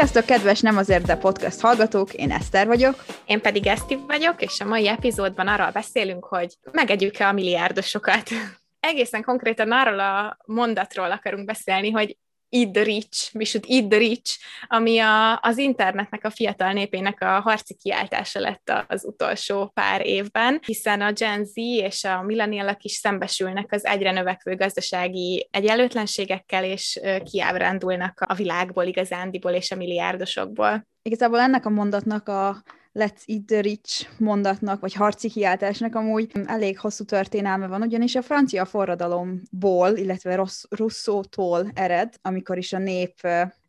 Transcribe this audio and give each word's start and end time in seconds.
Sziasztok, 0.00 0.26
kedves 0.26 0.60
Nem 0.60 0.76
azért, 0.76 1.06
de 1.06 1.16
podcast 1.16 1.60
hallgatók, 1.60 2.14
én 2.14 2.30
Eszter 2.30 2.66
vagyok. 2.66 3.04
Én 3.26 3.40
pedig 3.40 3.66
Eszti 3.66 3.98
vagyok, 4.06 4.42
és 4.42 4.60
a 4.60 4.64
mai 4.64 4.88
epizódban 4.88 5.48
arról 5.48 5.70
beszélünk, 5.70 6.24
hogy 6.24 6.56
megegyük-e 6.72 7.28
a 7.28 7.32
milliárdosokat. 7.32 8.30
Egészen 8.80 9.22
konkrétan 9.22 9.72
arról 9.72 10.00
a 10.00 10.36
mondatról 10.46 11.10
akarunk 11.10 11.46
beszélni, 11.46 11.90
hogy 11.90 12.16
eat 12.50 12.72
the 12.72 12.82
rich, 12.82 13.34
we 13.34 13.44
should 13.44 13.92
rich, 13.92 14.38
ami 14.66 14.98
a, 14.98 15.38
az 15.42 15.58
internetnek, 15.58 16.24
a 16.24 16.30
fiatal 16.30 16.72
népének 16.72 17.20
a 17.20 17.40
harci 17.40 17.74
kiáltása 17.74 18.40
lett 18.40 18.72
az 18.86 19.04
utolsó 19.04 19.70
pár 19.74 20.06
évben, 20.06 20.60
hiszen 20.66 21.00
a 21.00 21.12
Gen 21.12 21.44
Z 21.44 21.52
és 21.54 22.04
a 22.04 22.22
millennialak 22.22 22.82
is 22.82 22.92
szembesülnek 22.92 23.72
az 23.72 23.84
egyre 23.84 24.10
növekvő 24.10 24.56
gazdasági 24.56 25.48
egyenlőtlenségekkel, 25.50 26.64
és 26.64 27.00
kiábrándulnak 27.30 28.24
a 28.26 28.34
világból 28.34 28.84
igazándiból 28.84 29.52
és 29.52 29.70
a 29.70 29.76
milliárdosokból. 29.76 30.88
Igazából 31.02 31.38
ennek 31.38 31.66
a 31.66 31.70
mondatnak 31.70 32.28
a 32.28 32.62
Let's 32.92 33.22
Eat 33.26 33.44
the 33.46 33.60
Rich 33.60 34.08
mondatnak, 34.18 34.80
vagy 34.80 34.92
harci 34.92 35.28
kiáltásnak 35.28 35.94
amúgy 35.94 36.30
elég 36.46 36.78
hosszú 36.78 37.04
történelme 37.04 37.66
van, 37.66 37.82
ugyanis 37.82 38.14
a 38.14 38.22
francia 38.22 38.64
forradalomból, 38.64 39.96
illetve 39.96 40.46
Rousseau-tól 40.68 41.70
ered, 41.74 42.14
amikor 42.22 42.58
is 42.58 42.72
a 42.72 42.78
nép 42.78 43.20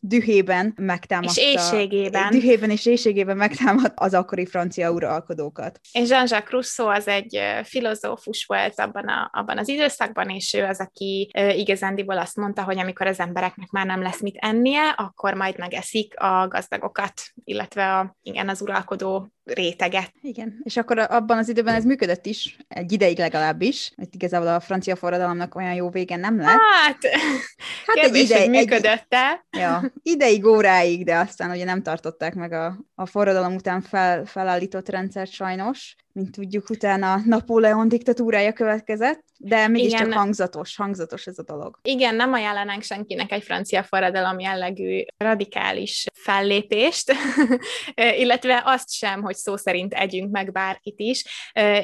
dühében 0.03 0.73
megtámadta. 0.75 1.41
És 1.41 1.47
éjségében. 1.47 2.29
Dühében 2.29 2.69
és 2.69 2.85
éjségében 2.85 3.37
megtámad 3.37 3.91
az 3.95 4.13
akkori 4.13 4.45
francia 4.45 4.91
uralkodókat. 4.91 5.79
És 5.91 6.09
Jean-Jacques 6.09 6.51
Rousseau 6.51 6.89
az 6.89 7.07
egy 7.07 7.39
filozófus 7.63 8.45
volt 8.45 8.79
abban, 8.79 9.07
a, 9.07 9.29
abban 9.33 9.57
az 9.57 9.67
időszakban, 9.67 10.29
és 10.29 10.53
ő 10.53 10.63
az, 10.63 10.79
aki 10.79 11.31
igazándiból 11.55 12.17
azt 12.17 12.35
mondta, 12.35 12.63
hogy 12.63 12.79
amikor 12.79 13.07
az 13.07 13.19
embereknek 13.19 13.69
már 13.69 13.85
nem 13.85 14.01
lesz 14.01 14.21
mit 14.21 14.37
ennie, 14.39 14.89
akkor 14.89 15.33
majd 15.33 15.57
megeszik 15.57 16.19
a 16.19 16.47
gazdagokat, 16.47 17.13
illetve 17.43 17.97
a, 17.97 18.15
igen, 18.21 18.49
az 18.49 18.61
uralkodó 18.61 19.31
réteget. 19.43 20.11
Igen, 20.21 20.61
és 20.63 20.77
akkor 20.77 20.99
abban 20.99 21.37
az 21.37 21.49
időben 21.49 21.75
ez 21.75 21.83
működött 21.83 22.25
is, 22.25 22.57
egy 22.67 22.91
ideig 22.91 23.17
legalábbis, 23.17 23.93
hogy 23.95 24.07
igazából 24.11 24.47
a 24.47 24.59
francia 24.59 24.95
forradalomnak 24.95 25.55
olyan 25.55 25.73
jó 25.73 25.89
vége 25.89 26.15
nem 26.15 26.37
lett. 26.37 26.47
Hát, 26.47 26.97
hát 27.85 27.95
kérdés, 27.95 28.21
egy 28.21 28.25
ideig, 28.25 28.49
hogy 28.49 28.57
működött-e? 28.57 29.45
Egy, 29.49 29.59
ja, 29.59 29.90
ideig, 30.01 30.45
óráig, 30.45 31.05
de 31.05 31.17
aztán 31.17 31.51
ugye 31.51 31.65
nem 31.65 31.81
tartották 31.81 32.35
meg 32.35 32.51
a, 32.51 32.79
a 32.95 33.05
forradalom 33.05 33.55
után 33.55 33.81
fel, 33.81 34.25
felállított 34.25 34.89
rendszert 34.89 35.31
sajnos, 35.31 35.95
mint 36.13 36.31
tudjuk, 36.31 36.69
utána 36.69 37.21
Napóleon 37.25 37.87
diktatúrája 37.87 38.53
következett, 38.53 39.23
de 39.37 39.67
mégiscsak 39.67 40.07
Igen. 40.07 40.17
hangzatos, 40.17 40.75
hangzatos 40.75 41.25
ez 41.25 41.37
a 41.37 41.43
dolog. 41.43 41.79
Igen, 41.81 42.15
nem 42.15 42.33
ajánlanánk 42.33 42.83
senkinek 42.83 43.31
egy 43.31 43.43
francia 43.43 43.83
forradalom 43.83 44.39
jellegű 44.39 45.03
radikális 45.17 46.05
fellépést, 46.13 47.13
illetve 48.21 48.61
azt 48.65 48.91
sem, 48.91 49.21
hogy 49.21 49.35
szó 49.35 49.57
szerint 49.57 49.93
együnk 49.93 50.31
meg 50.31 50.51
bárkit 50.51 50.99
is, 50.99 51.23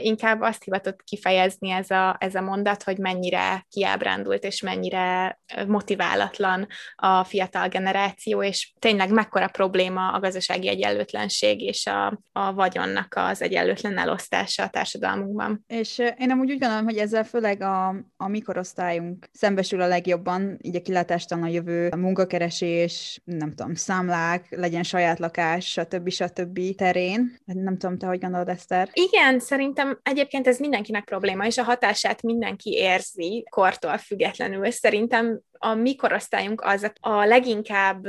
inkább 0.02 0.42
azt 0.42 0.64
hivatott 0.64 1.04
kifejezni 1.04 1.70
ez 1.70 1.90
a, 1.90 2.16
ez 2.20 2.36
a 2.36 2.42
mondat, 2.42 2.84
hogy 2.84 2.98
mennyire 2.98 3.66
kiábrándult 3.70 4.44
és 4.44 4.62
mennyire 4.62 5.40
motiválatlan 5.68 6.68
a 6.96 7.24
fiatal 7.24 7.68
generáció, 7.68 8.44
és 8.44 8.74
tényleg 8.80 9.12
mekkora 9.12 9.48
probléma 9.48 10.12
a 10.12 10.20
gazdasági 10.20 10.68
egyenlőtlenség 10.68 11.62
és 11.62 11.86
a, 11.86 12.20
a 12.32 12.54
vagyonnak 12.54 13.14
az 13.16 13.42
egyenlőtlen 13.42 13.98
elosztása 13.98 14.17
a 14.58 14.70
társadalmunkban. 14.70 15.64
És 15.68 16.02
én 16.18 16.32
amúgy 16.32 16.52
úgy 16.52 16.60
gondolom, 16.60 16.86
hogy 16.86 16.98
ezzel 16.98 17.24
főleg 17.24 17.62
a, 17.62 17.88
a 18.18 18.28
mikorosztályunk 18.28 19.30
szembesül 19.32 19.82
a 19.82 19.88
legjobban, 19.88 20.58
így 20.62 20.76
a 20.76 20.82
kilátástalan 20.82 21.44
a 21.44 21.48
jövő, 21.48 21.88
a 21.88 21.96
munkakeresés, 21.96 23.22
nem 23.24 23.54
tudom, 23.54 23.76
számlák, 23.76 24.46
legyen 24.50 24.84
saját 24.84 25.20
lakás, 25.20 25.72
stb. 25.72 26.10
stb. 26.10 26.60
terén. 26.76 27.38
Nem 27.46 27.78
tudom, 27.78 27.98
te 27.98 28.08
hogy 28.08 28.20
gondolod, 28.20 28.50
Eszter? 28.50 28.90
Igen, 28.94 29.40
szerintem 29.40 30.00
egyébként 30.04 30.48
ez 30.48 30.60
mindenkinek 30.60 31.04
probléma, 31.04 31.46
és 31.46 31.58
a 31.58 31.64
hatását 31.64 32.22
mindenki 32.22 32.72
érzi 32.72 33.46
kortól 33.50 33.98
függetlenül. 33.98 34.72
Szerintem 34.72 35.42
a 35.60 35.74
mi 35.74 35.96
korosztályunk 35.96 36.62
az 36.62 36.92
a 37.00 37.26
leginkább 37.26 38.08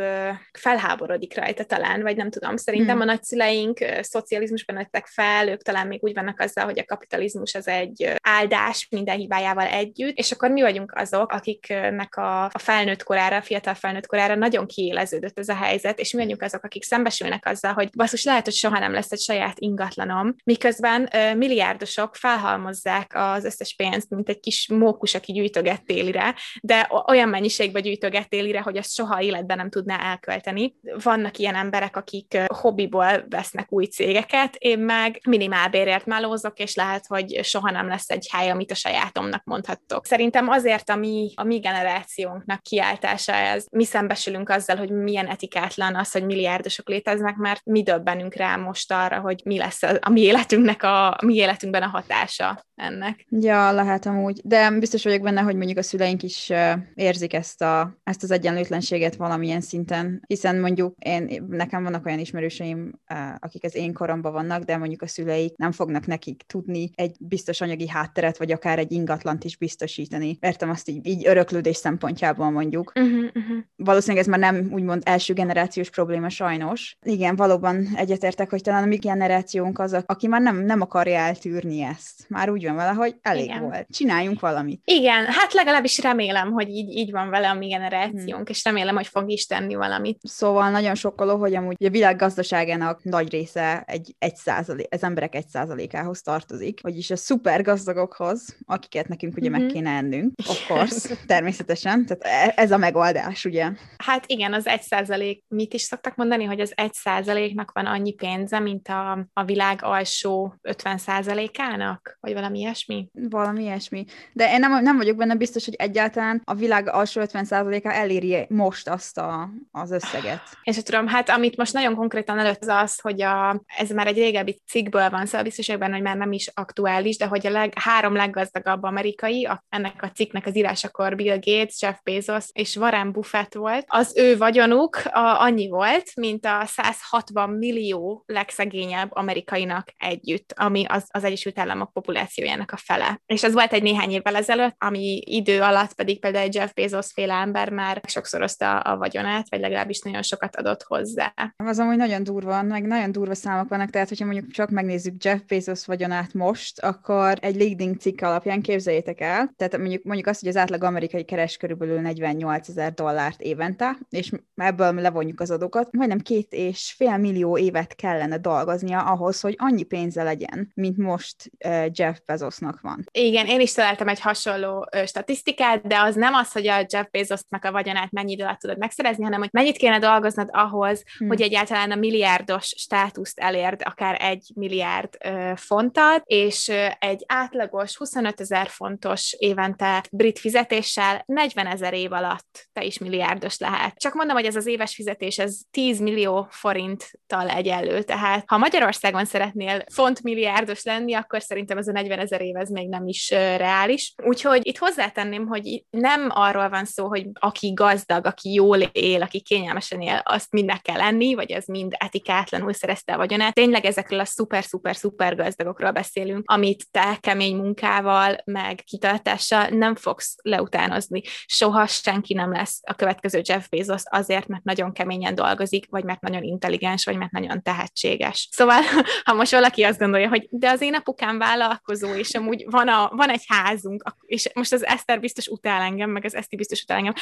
felháborodik 0.52 1.36
rajta 1.36 1.64
talán, 1.64 2.02
vagy 2.02 2.16
nem 2.16 2.30
tudom, 2.30 2.56
szerintem 2.56 2.94
hmm. 2.94 3.00
a 3.00 3.04
nagyszüleink 3.04 3.78
szocializmusban 4.00 4.76
nőttek 4.76 5.06
fel, 5.06 5.48
ők 5.48 5.62
talán 5.62 5.86
még 5.86 6.02
úgy 6.02 6.14
vannak 6.14 6.40
azzal, 6.40 6.64
hogy 6.64 6.78
a 6.78 6.84
kapitalizmus 6.84 7.54
az 7.54 7.68
egy 7.68 8.12
áldás 8.22 8.86
minden 8.90 9.18
hibájával 9.18 9.66
együtt, 9.66 10.16
és 10.16 10.32
akkor 10.32 10.50
mi 10.50 10.60
vagyunk 10.60 10.92
azok, 10.94 11.32
akiknek 11.32 12.16
a, 12.16 12.44
a 12.44 12.58
felnőtt 12.58 13.02
korára, 13.02 13.36
a 13.36 13.42
fiatal 13.42 13.74
felnőtt 13.74 14.06
korára 14.06 14.34
nagyon 14.34 14.66
kiéleződött 14.66 15.38
ez 15.38 15.48
a 15.48 15.54
helyzet, 15.54 15.98
és 15.98 16.12
mi 16.12 16.22
vagyunk 16.22 16.42
azok, 16.42 16.64
akik 16.64 16.84
szembesülnek 16.84 17.46
azzal, 17.46 17.72
hogy 17.72 17.88
basszus, 17.96 18.24
lehet, 18.24 18.44
hogy 18.44 18.54
soha 18.54 18.78
nem 18.78 18.92
lesz 18.92 19.12
egy 19.12 19.20
saját 19.20 19.58
ingatlanom, 19.58 20.34
miközben 20.44 21.10
milliárdosok 21.36 22.16
felhalmozzák 22.16 23.10
az 23.14 23.44
összes 23.44 23.74
pénzt, 23.74 24.10
mint 24.10 24.28
egy 24.28 24.40
kis 24.40 24.68
mókus, 24.68 25.14
aki 25.14 25.32
gyűjtöget 25.32 25.84
télire, 25.84 26.34
de 26.62 26.90
olyan 27.06 27.28
mennyiségbe 27.38 27.80
gyűjtöget 27.80 28.28
télire, 28.28 28.60
hogy 28.60 28.76
azt 28.76 28.94
soha 28.94 29.22
életben 29.22 29.56
nem 29.56 29.70
tudná 29.70 30.10
elkölteni. 30.10 30.74
Vannak 31.02 31.38
ilyen 31.38 31.54
emberek, 31.54 31.96
akik 31.96 32.38
hobbiból 32.46 33.24
vesznek 33.28 33.72
új 33.72 33.84
cégeket, 33.84 34.54
én 34.58 34.78
meg 34.78 35.20
minimálbérért 35.28 36.06
melózok, 36.06 36.58
és 36.58 36.74
lehet, 36.74 37.06
hogy 37.06 37.40
soha 37.42 37.70
nem 37.70 37.88
lesz 37.88 38.10
egy 38.10 38.28
hely, 38.32 38.50
amit 38.50 38.70
a 38.70 38.74
sajátomnak 38.74 39.44
mondhattok. 39.44 40.06
Szerintem 40.06 40.48
azért 40.48 40.90
a 40.90 40.96
mi, 40.96 41.32
a 41.34 41.44
mi 41.44 41.58
generációnknak 41.58 42.62
kiáltása 42.62 43.32
ez, 43.32 43.66
mi 43.70 43.84
szembesülünk 43.84 44.48
azzal, 44.48 44.76
hogy 44.76 44.90
milyen 44.90 45.26
etikátlan 45.26 45.96
az, 45.96 46.12
hogy 46.12 46.24
milliárdosok 46.24 46.88
léteznek, 46.88 47.36
mert 47.36 47.60
mi 47.64 47.82
döbbenünk 47.82 48.34
rá 48.34 48.56
most 48.56 48.92
arra, 48.92 49.20
hogy 49.20 49.40
mi 49.44 49.58
lesz 49.58 49.82
a, 49.82 49.98
a 50.00 50.10
mi 50.10 50.20
életünknek 50.20 50.82
a, 50.82 51.08
a 51.10 51.24
mi 51.24 51.34
életünkben 51.34 51.82
a 51.82 51.88
hatása 51.88 52.66
ennek. 52.74 53.26
Ja, 53.30 53.72
lehet 53.72 54.06
amúgy, 54.06 54.40
de 54.44 54.70
biztos 54.70 55.04
vagyok 55.04 55.22
benne, 55.22 55.40
hogy 55.40 55.56
mondjuk 55.56 55.78
a 55.78 55.82
szüleink 55.82 56.22
is 56.22 56.52
érzik 56.94 57.27
érzik 57.32 57.32
ezt, 57.32 57.62
a, 57.62 57.98
ezt 58.04 58.22
az 58.22 58.30
egyenlőtlenséget 58.30 59.16
valamilyen 59.16 59.60
szinten, 59.60 60.22
hiszen 60.26 60.60
mondjuk 60.60 60.94
én, 60.98 61.46
nekem 61.48 61.82
vannak 61.82 62.06
olyan 62.06 62.18
ismerőseim, 62.18 63.00
akik 63.38 63.64
az 63.64 63.74
én 63.74 63.92
koromban 63.92 64.32
vannak, 64.32 64.62
de 64.62 64.76
mondjuk 64.76 65.02
a 65.02 65.06
szüleik 65.06 65.56
nem 65.56 65.72
fognak 65.72 66.06
nekik 66.06 66.42
tudni 66.46 66.90
egy 66.94 67.16
biztos 67.20 67.60
anyagi 67.60 67.88
hátteret, 67.88 68.38
vagy 68.38 68.52
akár 68.52 68.78
egy 68.78 68.92
ingatlant 68.92 69.44
is 69.44 69.56
biztosítani. 69.56 70.38
Értem 70.40 70.70
azt 70.70 70.88
így, 70.88 71.06
így 71.06 71.26
öröklődés 71.26 71.76
szempontjából 71.76 72.50
mondjuk. 72.50 72.92
Uh-huh, 72.94 73.24
uh-huh. 73.34 73.58
Valószínűleg 73.76 74.22
ez 74.22 74.30
már 74.30 74.52
nem 74.52 74.68
úgymond 74.72 75.02
első 75.04 75.34
generációs 75.34 75.90
probléma 75.90 76.28
sajnos. 76.28 76.96
Igen, 77.02 77.36
valóban 77.36 77.88
egyetértek, 77.94 78.50
hogy 78.50 78.62
talán 78.62 78.82
a 78.82 78.86
mi 78.86 78.96
generációnk 78.96 79.78
az, 79.78 80.02
aki 80.06 80.26
már 80.26 80.40
nem, 80.40 80.64
nem 80.64 80.80
akarja 80.80 81.18
eltűrni 81.18 81.82
ezt. 81.82 82.28
Már 82.28 82.50
úgy 82.50 82.64
van 82.64 82.76
vele, 82.76 82.92
hogy 82.92 83.14
elég 83.22 83.44
Igen. 83.44 83.62
volt. 83.62 83.86
Csináljunk 83.90 84.40
valamit. 84.40 84.80
Igen, 84.84 85.24
hát 85.24 85.52
legalábbis 85.52 85.98
remélem, 86.02 86.52
hogy 86.52 86.68
így, 86.68 86.96
így 86.96 87.10
van 87.10 87.17
vele 87.26 87.50
a 87.50 87.54
mi 87.54 87.66
generációnk, 87.68 88.28
hmm. 88.28 88.44
és 88.48 88.64
remélem, 88.64 88.94
hogy 88.94 89.06
fog 89.06 89.30
is 89.30 89.46
tenni 89.46 89.74
valamit. 89.74 90.18
Szóval 90.22 90.70
nagyon 90.70 90.94
sokkoló, 90.94 91.36
hogy 91.36 91.54
amúgy 91.54 91.84
a 91.84 91.90
világ 91.90 92.16
gazdaságának 92.16 93.02
nagy 93.02 93.30
része 93.30 93.82
egy, 93.86 94.14
egy 94.18 94.36
százalék, 94.36 94.86
az 94.90 95.02
emberek 95.02 95.34
egy 95.34 95.48
százalékához 95.48 96.22
tartozik, 96.22 96.80
vagyis 96.82 97.10
a 97.10 97.16
szuper 97.16 97.62
gazdagokhoz, 97.62 98.56
akiket 98.66 99.08
nekünk 99.08 99.36
ugye 99.36 99.48
hmm 99.48 99.56
meg 99.58 99.66
kéne 99.66 99.90
ennünk, 99.90 100.32
of 100.48 100.66
course, 100.68 101.16
természetesen, 101.26 102.06
tehát 102.06 102.24
e, 102.24 102.62
ez 102.62 102.70
a 102.70 102.76
megoldás, 102.76 103.44
ugye? 103.44 103.70
Hát 103.96 104.24
igen, 104.26 104.52
az 104.52 104.66
egy 104.66 104.82
százalék, 104.82 105.44
mit 105.48 105.74
is 105.74 105.82
szoktak 105.82 106.16
mondani, 106.16 106.44
hogy 106.44 106.60
az 106.60 106.72
egy 106.74 106.92
százaléknak 106.92 107.70
van 107.72 107.86
annyi 107.86 108.12
pénze, 108.12 108.58
mint 108.58 108.88
a, 108.88 109.26
a 109.32 109.44
világ 109.44 109.78
alsó 109.82 110.54
50 110.62 110.98
százalékának, 110.98 112.18
vagy 112.20 112.32
valami 112.32 112.58
ilyesmi? 112.58 113.08
Valami 113.12 113.62
ilyesmi. 113.62 114.04
De 114.32 114.52
én 114.52 114.60
nem, 114.60 114.82
nem 114.82 114.96
vagyok 114.96 115.16
benne 115.16 115.34
biztos, 115.34 115.64
hogy 115.64 115.74
egyáltalán 115.74 116.42
a 116.44 116.54
világ 116.54 116.88
alsó 116.88 117.07
alsó 117.16 117.38
50%-a 117.40 117.88
eléri 117.88 118.46
most 118.48 118.88
azt 118.88 119.18
a, 119.18 119.50
az 119.70 119.90
összeget. 119.90 120.42
És 120.62 120.82
tudom, 120.82 121.06
hát 121.06 121.28
amit 121.28 121.56
most 121.56 121.72
nagyon 121.72 121.94
konkrétan 121.94 122.38
előtt 122.38 122.62
az 122.62 122.68
az, 122.68 123.00
hogy 123.00 123.22
a, 123.22 123.62
ez 123.76 123.90
már 123.90 124.06
egy 124.06 124.16
régebbi 124.16 124.60
cikkből 124.66 125.10
van, 125.10 125.26
szóval 125.26 125.42
biztos 125.42 125.66
benne, 125.66 125.92
hogy 125.92 126.02
már 126.02 126.16
nem 126.16 126.32
is 126.32 126.50
aktuális, 126.54 127.16
de 127.16 127.26
hogy 127.26 127.46
a 127.46 127.50
leg, 127.50 127.72
három 127.78 128.14
leggazdagabb 128.14 128.82
amerikai, 128.82 129.44
a, 129.44 129.64
ennek 129.68 130.02
a 130.02 130.10
cikknek 130.10 130.46
az 130.46 130.56
írásakor 130.56 131.16
Bill 131.16 131.38
Gates, 131.40 131.82
Jeff 131.82 131.96
Bezos 132.02 132.44
és 132.52 132.76
Warren 132.76 133.12
Buffett 133.12 133.54
volt, 133.54 133.84
az 133.86 134.12
ő 134.16 134.36
vagyonuk 134.36 134.96
a, 135.04 135.40
annyi 135.40 135.68
volt, 135.68 136.16
mint 136.16 136.44
a 136.44 136.62
160 136.66 137.50
millió 137.50 138.22
legszegényebb 138.26 139.08
amerikainak 139.12 139.88
együtt, 139.96 140.54
ami 140.56 140.84
az, 140.88 141.06
az 141.10 141.24
Egyesült 141.24 141.58
Államok 141.58 141.92
populációjának 141.92 142.70
a 142.70 142.76
fele. 142.76 143.20
És 143.26 143.42
ez 143.42 143.52
volt 143.52 143.72
egy 143.72 143.82
néhány 143.82 144.10
évvel 144.10 144.36
ezelőtt, 144.36 144.74
ami 144.78 145.22
idő 145.24 145.60
alatt 145.60 145.94
pedig 145.94 146.20
például 146.20 146.48
Jeff 146.52 146.72
Bezos 146.72 146.97
Bezos 146.98 147.12
féle 147.12 147.34
ember 147.34 147.70
már 147.70 148.00
sokszorozta 148.06 148.78
a 148.78 148.96
vagyonát, 148.96 149.46
vagy 149.50 149.60
legalábbis 149.60 150.00
nagyon 150.00 150.22
sokat 150.22 150.56
adott 150.56 150.82
hozzá. 150.82 151.34
Az 151.56 151.78
amúgy 151.78 151.96
nagyon 151.96 152.22
durva, 152.22 152.62
meg 152.62 152.86
nagyon 152.86 153.12
durva 153.12 153.34
számok 153.34 153.68
vannak, 153.68 153.90
tehát 153.90 154.08
hogyha 154.08 154.24
mondjuk 154.24 154.50
csak 154.50 154.70
megnézzük 154.70 155.24
Jeff 155.24 155.40
Bezos 155.48 155.86
vagyonát 155.86 156.34
most, 156.34 156.80
akkor 156.80 157.38
egy 157.40 157.56
LinkedIn 157.56 157.98
cikk 157.98 158.20
alapján 158.20 158.62
képzeljétek 158.62 159.20
el, 159.20 159.52
tehát 159.56 159.78
mondjuk, 159.78 160.04
mondjuk 160.04 160.26
azt, 160.26 160.40
hogy 160.40 160.48
az 160.48 160.56
átlag 160.56 160.82
amerikai 160.82 161.24
keres 161.24 161.56
körülbelül 161.56 162.00
48 162.00 162.68
ezer 162.68 162.92
dollárt 162.92 163.40
évente, 163.40 163.98
és 164.10 164.30
ebből 164.56 164.94
levonjuk 164.94 165.40
az 165.40 165.50
adókat, 165.50 165.92
majdnem 165.92 166.18
két 166.18 166.52
és 166.52 166.94
fél 166.96 167.16
millió 167.16 167.58
évet 167.58 167.94
kellene 167.94 168.38
dolgoznia 168.38 169.00
ahhoz, 169.00 169.40
hogy 169.40 169.54
annyi 169.58 169.82
pénze 169.82 170.22
legyen, 170.22 170.72
mint 170.74 170.96
most 170.96 171.50
Jeff 171.92 172.16
Bezosnak 172.26 172.80
van. 172.80 173.04
Igen, 173.10 173.46
én 173.46 173.60
is 173.60 173.72
találtam 173.72 174.08
egy 174.08 174.20
hasonló 174.20 174.88
statisztikát, 175.06 175.86
de 175.86 176.00
az 176.00 176.14
nem 176.14 176.34
az, 176.34 176.52
hogy 176.52 176.66
a 176.66 176.84
Jeff 176.92 177.06
Bezosnak 177.10 177.64
a 177.64 177.72
vagyonát 177.72 178.10
mennyi 178.10 178.32
idő 178.32 178.44
alatt 178.44 178.58
tudod 178.58 178.78
megszerezni, 178.78 179.24
hanem 179.24 179.40
hogy 179.40 179.48
mennyit 179.52 179.76
kéne 179.76 179.98
dolgoznod 179.98 180.48
ahhoz, 180.52 181.02
hmm. 181.18 181.28
hogy 181.28 181.40
egyáltalán 181.40 181.90
a 181.90 181.94
milliárdos 181.94 182.74
státuszt 182.76 183.38
elérd, 183.38 183.80
akár 183.84 184.16
egy 184.20 184.50
milliárd 184.54 185.16
uh, 185.24 185.56
fonttal, 185.56 186.22
és 186.24 186.68
uh, 186.68 186.90
egy 186.98 187.24
átlagos 187.26 187.96
25 187.96 188.40
ezer 188.40 188.68
fontos 188.68 189.34
évente 189.38 190.04
brit 190.10 190.38
fizetéssel 190.38 191.22
40 191.26 191.66
ezer 191.66 191.94
év 191.94 192.12
alatt 192.12 192.68
te 192.72 192.84
is 192.84 192.98
milliárdos 192.98 193.58
lehet. 193.58 193.98
Csak 193.98 194.14
mondom, 194.14 194.36
hogy 194.36 194.44
ez 194.44 194.56
az 194.56 194.66
éves 194.66 194.94
fizetés, 194.94 195.38
ez 195.38 195.58
10 195.70 196.00
millió 196.00 196.46
forinttal 196.50 197.48
egyenlő, 197.48 198.02
tehát 198.02 198.44
ha 198.46 198.58
Magyarországon 198.58 199.24
szeretnél 199.24 199.84
font 199.92 200.22
milliárdos 200.22 200.82
lenni, 200.82 201.14
akkor 201.14 201.42
szerintem 201.42 201.78
ez 201.78 201.88
a 201.88 201.92
40 201.92 202.18
ezer 202.18 202.40
év 202.40 202.56
ez 202.56 202.68
még 202.68 202.88
nem 202.88 203.06
is 203.06 203.30
reális. 203.30 204.14
Úgyhogy 204.24 204.66
itt 204.66 204.78
hozzátenném, 204.78 205.46
hogy 205.46 205.84
nem 205.90 206.28
arról 206.30 206.68
van 206.68 206.77
szó, 206.84 207.08
hogy 207.08 207.26
aki 207.32 207.72
gazdag, 207.72 208.26
aki 208.26 208.52
jól 208.52 208.78
él, 208.78 209.22
aki 209.22 209.40
kényelmesen 209.40 210.00
él, 210.00 210.20
azt 210.24 210.52
mindnek 210.52 210.82
kell 210.82 210.96
lenni, 210.96 211.34
vagy 211.34 211.52
az 211.52 211.66
mind 211.66 211.92
etikátlanul 211.98 212.72
szerezte 212.72 213.12
a 213.12 213.16
vagyonát. 213.16 213.54
Tényleg 213.54 213.84
ezekről 213.84 214.20
a 214.20 214.24
szuper-szuper-szuper 214.24 215.36
gazdagokról 215.36 215.90
beszélünk, 215.90 216.50
amit 216.50 216.90
te 216.90 217.18
kemény 217.20 217.56
munkával, 217.56 218.36
meg 218.44 218.82
kitartással 218.84 219.68
nem 219.68 219.94
fogsz 219.94 220.36
leutánozni. 220.42 221.22
Soha 221.46 221.86
senki 221.86 222.34
nem 222.34 222.52
lesz 222.52 222.80
a 222.82 222.94
következő 222.94 223.40
Jeff 223.44 223.68
Bezos 223.68 224.02
azért, 224.04 224.46
mert 224.46 224.64
nagyon 224.64 224.92
keményen 224.92 225.34
dolgozik, 225.34 225.86
vagy 225.90 226.04
mert 226.04 226.20
nagyon 226.20 226.42
intelligens, 226.42 227.04
vagy 227.04 227.16
mert 227.16 227.32
nagyon 227.32 227.62
tehetséges. 227.62 228.48
Szóval, 228.50 228.80
ha 229.24 229.34
most 229.34 229.52
valaki 229.52 229.82
azt 229.82 229.98
gondolja, 229.98 230.28
hogy 230.28 230.46
de 230.50 230.70
az 230.70 230.80
én 230.80 230.94
apukám 230.94 231.38
vállalkozó, 231.38 232.14
és 232.14 232.34
amúgy 232.34 232.64
van, 232.70 232.88
a, 232.88 233.10
van 233.14 233.30
egy 233.30 233.44
házunk, 233.46 234.02
és 234.26 234.50
most 234.54 234.72
az 234.72 234.86
Eszter 234.86 235.20
biztos 235.20 235.46
utál 235.46 235.80
engem, 235.80 236.10
meg 236.10 236.24
az 236.24 236.34
Eszti 236.34 236.56
biztos 236.58 236.82
utál 236.82 236.96
engem, 236.96 237.14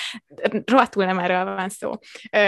rohadtul 0.65 1.05
nem 1.05 1.19
erről 1.19 1.45
van 1.45 1.69
szó. 1.69 1.93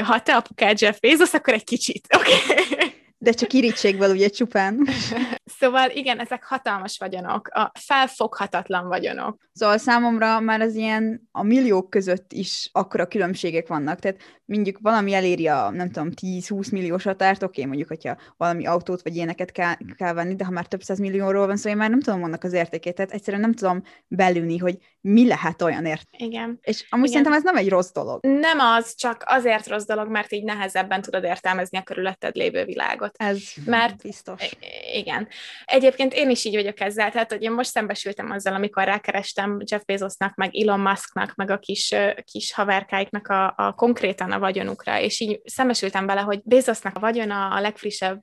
Ha 0.02 0.23
te 0.23 0.37
apukád 0.37 0.81
Jeff 0.81 0.99
Bezos, 1.00 1.32
akkor 1.32 1.55
egy 1.55 1.64
kicsit, 1.64 2.06
oké? 2.19 2.32
Okay? 2.32 2.93
De 3.19 3.32
csak 3.32 3.52
irítségből 3.52 4.11
ugye 4.11 4.29
csupán. 4.29 4.88
Szóval 5.48 5.90
igen, 5.90 6.18
ezek 6.18 6.44
hatalmas 6.44 6.98
vagyonok, 6.98 7.48
a 7.48 7.72
felfoghatatlan 7.78 8.88
vagyonok. 8.88 9.48
Szóval 9.52 9.78
számomra 9.78 10.40
már 10.40 10.60
az 10.60 10.74
ilyen 10.74 11.28
a 11.32 11.42
milliók 11.42 11.90
között 11.90 12.32
is 12.32 12.68
akkora 12.72 13.06
különbségek 13.06 13.68
vannak. 13.68 13.98
Tehát 13.98 14.20
mondjuk 14.44 14.78
valami 14.80 15.12
eléri 15.12 15.46
a, 15.46 15.70
nem 15.70 15.90
tudom, 15.90 16.08
10-20 16.22 16.72
milliós 16.72 17.04
határt, 17.04 17.42
oké, 17.42 17.50
okay, 17.50 17.64
mondjuk, 17.64 17.88
hogyha 17.88 18.16
valami 18.36 18.66
autót 18.66 19.02
vagy 19.02 19.16
ilyeneket 19.16 19.52
kell, 19.52 19.74
kell 19.96 20.12
venni, 20.12 20.34
de 20.34 20.44
ha 20.44 20.50
már 20.50 20.66
több 20.66 20.82
száz 20.82 20.98
millióról 20.98 21.46
van 21.46 21.56
szó, 21.56 21.62
szóval 21.62 21.72
én 21.72 21.78
már 21.78 21.90
nem 21.90 22.00
tudom 22.00 22.22
annak 22.22 22.44
az 22.44 22.52
értékét, 22.52 22.94
tehát 22.94 23.12
egyszerűen 23.12 23.42
nem 23.42 23.52
tudom 23.52 23.82
belülni, 24.06 24.58
hogy 24.58 24.78
mi 25.00 25.26
lehet 25.26 25.62
olyan 25.62 25.84
ért. 25.84 26.08
Igen. 26.10 26.58
És 26.62 26.86
amúgy 26.88 27.08
Igen. 27.08 27.22
szerintem 27.22 27.32
ez 27.32 27.54
nem 27.54 27.64
egy 27.64 27.68
rossz 27.68 27.92
dolog. 27.92 28.26
Nem 28.26 28.58
az, 28.58 28.94
csak 28.94 29.22
azért 29.26 29.66
rossz 29.66 29.84
dolog, 29.84 30.08
mert 30.08 30.32
így 30.32 30.44
nehezebben 30.44 31.02
tudod 31.02 31.24
értelmezni 31.24 31.78
a 31.78 31.82
körülötted 31.82 32.36
lévő 32.36 32.64
világot. 32.64 33.14
Ez 33.16 33.42
mert, 33.64 34.02
biztos. 34.02 34.56
Igen. 34.92 35.28
Egyébként 35.64 36.14
én 36.14 36.31
is 36.31 36.44
így 36.44 36.55
vagyok 36.55 36.81
ezzel, 36.81 37.11
tehát 37.11 37.32
hogy 37.32 37.43
én 37.43 37.52
most 37.52 37.70
szembesültem 37.70 38.31
azzal, 38.31 38.55
amikor 38.55 38.85
rákerestem 38.85 39.58
Jeff 39.64 39.82
Bezosnak, 39.87 40.35
meg 40.35 40.56
Elon 40.56 40.81
Musknak, 40.81 41.35
meg 41.35 41.50
a 41.50 41.58
kis, 41.58 41.94
kis 42.25 42.52
haverkáiknak 42.52 43.29
a, 43.29 43.55
a 43.56 43.73
konkrétan 43.73 44.32
a 44.32 44.38
vagyonukra, 44.38 45.00
és 45.00 45.20
így 45.20 45.40
szembesültem 45.44 46.06
vele, 46.06 46.20
hogy 46.20 46.40
Bezosnak 46.44 46.96
a 46.96 47.00
vagyona 47.00 47.49
a 47.49 47.61
legfrissebb 47.61 48.23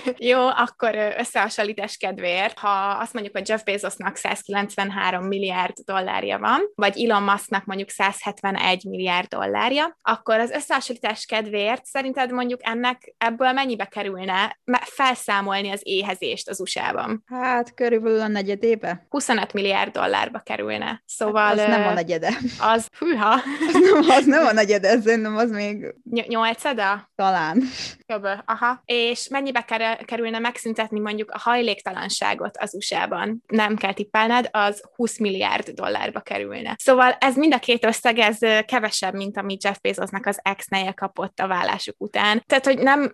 Jó, 0.31 0.47
akkor 0.47 0.95
összehasonlítás 1.17 1.97
kedvéért, 1.97 2.59
ha 2.59 2.97
azt 2.99 3.13
mondjuk, 3.13 3.37
hogy 3.37 3.49
Jeff 3.49 3.63
Bezosnak 3.63 4.15
193 4.15 5.25
milliárd 5.25 5.73
dollárja 5.85 6.39
van, 6.39 6.61
vagy 6.75 7.03
Elon 7.03 7.23
Musknak 7.23 7.65
mondjuk 7.65 7.89
171 7.89 8.83
milliárd 8.89 9.27
dollárja, 9.27 9.97
akkor 10.01 10.39
az 10.39 10.51
összehasonlítás 10.51 11.25
kedvéért 11.25 11.85
szerinted 11.85 12.31
mondjuk 12.31 12.59
ennek 12.63 13.13
ebből 13.17 13.51
mennyibe 13.51 13.85
kerülne 13.85 14.59
felszámolni 14.81 15.69
az 15.69 15.81
éhezést 15.83 16.49
az 16.49 16.59
USA-ban? 16.59 17.23
Hát 17.25 17.73
körülbelül 17.73 18.19
a 18.19 18.27
negyedébe. 18.27 19.05
25 19.09 19.53
milliárd 19.53 19.91
dollárba 19.91 20.39
kerülne. 20.39 21.03
Szóval... 21.05 21.43
Hát 21.43 21.59
az 21.59 21.65
nem 21.67 21.87
a 21.87 21.93
negyede. 21.93 22.37
Az, 22.59 22.87
hűha. 22.99 23.33
az, 23.67 23.73
nem, 23.73 24.09
az 24.09 24.25
nem 24.25 24.45
a 24.45 24.51
negyede, 24.51 25.01
szerintem 25.01 25.37
az 25.37 25.51
még... 25.51 25.95
Ny- 26.03 26.27
nyolcada? 26.27 27.11
Talán. 27.15 27.63
Jobb, 28.07 28.27
aha. 28.45 28.81
És 28.85 29.27
mennyibe 29.27 29.61
kerülne 30.05 30.39
megszüntetni 30.39 30.99
mondjuk 30.99 31.31
a 31.31 31.39
hajléktalanságot 31.39 32.57
az 32.57 32.75
USA-ban, 32.75 33.43
nem 33.47 33.75
kell 33.75 33.93
tippelned, 33.93 34.49
az 34.51 34.83
20 34.95 35.19
milliárd 35.19 35.69
dollárba 35.69 36.19
kerülne. 36.19 36.75
Szóval 36.79 37.11
ez 37.19 37.35
mind 37.35 37.53
a 37.53 37.59
két 37.59 37.85
összeg, 37.85 38.19
ez 38.19 38.37
kevesebb, 38.65 39.13
mint 39.13 39.37
amit 39.37 39.63
Jeff 39.63 39.77
Bezosnak 39.81 40.25
az 40.25 40.39
ex 40.41 40.67
kapott 40.95 41.39
a 41.39 41.47
vállásuk 41.47 41.95
után. 41.97 42.43
Tehát, 42.47 42.65
hogy 42.65 42.77
nem, 42.77 43.13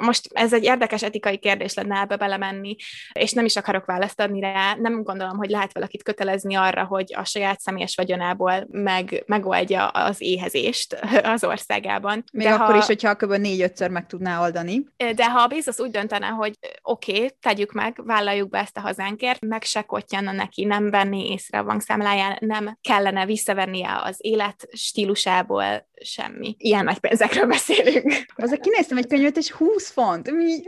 most 0.00 0.28
ez 0.32 0.52
egy 0.52 0.64
érdekes 0.64 1.02
etikai 1.02 1.38
kérdés 1.38 1.74
lenne 1.74 2.00
ebbe 2.00 2.16
belemenni, 2.16 2.76
és 3.12 3.32
nem 3.32 3.44
is 3.44 3.56
akarok 3.56 3.84
választ 3.84 4.20
adni 4.20 4.40
rá. 4.40 4.74
Nem 4.74 5.02
gondolom, 5.02 5.36
hogy 5.36 5.50
lehet 5.50 5.72
valakit 5.72 6.02
kötelezni 6.02 6.54
arra, 6.54 6.84
hogy 6.84 7.14
a 7.16 7.24
saját 7.24 7.60
személyes 7.60 7.94
vagyonából 7.96 8.66
meg, 8.70 9.22
megoldja 9.26 9.86
az 9.86 10.20
éhezést 10.20 10.94
az 11.34 11.44
országában. 11.44 12.24
Még 12.32 12.46
de 12.46 12.52
akkor 12.52 12.74
ha, 12.74 12.78
is, 12.78 12.86
hogyha 12.86 13.14
kb. 13.14 13.32
négy-ötször 13.32 13.90
meg 13.90 14.06
tudná 14.06 14.40
oldani. 14.40 14.84
De 15.14 15.30
ha 15.30 15.40
a 15.40 15.46
Bezos 15.46 15.78
úgy 15.78 15.90
döntene, 15.90 16.19
hogy 16.26 16.58
oké, 16.82 17.12
okay, 17.12 17.36
tegyük 17.40 17.72
meg, 17.72 18.00
vállaljuk 18.04 18.48
be 18.48 18.58
ezt 18.58 18.76
a 18.76 18.80
hazánkért, 18.80 19.40
meg 19.40 19.62
se 19.62 19.84
neki, 20.10 20.64
nem 20.64 20.90
venni 20.90 21.30
észre 21.30 21.58
a 21.58 21.64
bankszámláján, 21.64 22.36
nem 22.40 22.78
kellene 22.80 23.26
visszavennie 23.26 24.00
az 24.02 24.16
élet 24.18 24.68
stílusából 24.72 25.88
semmi. 26.04 26.54
Ilyen 26.58 26.84
nagy 26.84 26.98
pénzekről 26.98 27.46
beszélünk. 27.46 28.12
Azért 28.36 28.60
kinéztem 28.60 28.98
egy 28.98 29.06
könyvet, 29.06 29.36
és 29.36 29.50
20 29.50 29.90
font. 29.90 30.30
Mi? 30.30 30.62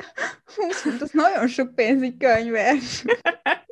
20 0.57 0.81
font, 0.81 1.03
az 1.03 1.11
nagyon 1.13 1.49
sok 1.49 1.75
pénz 1.75 2.03
egy 2.03 2.17
könyvet. 2.19 2.79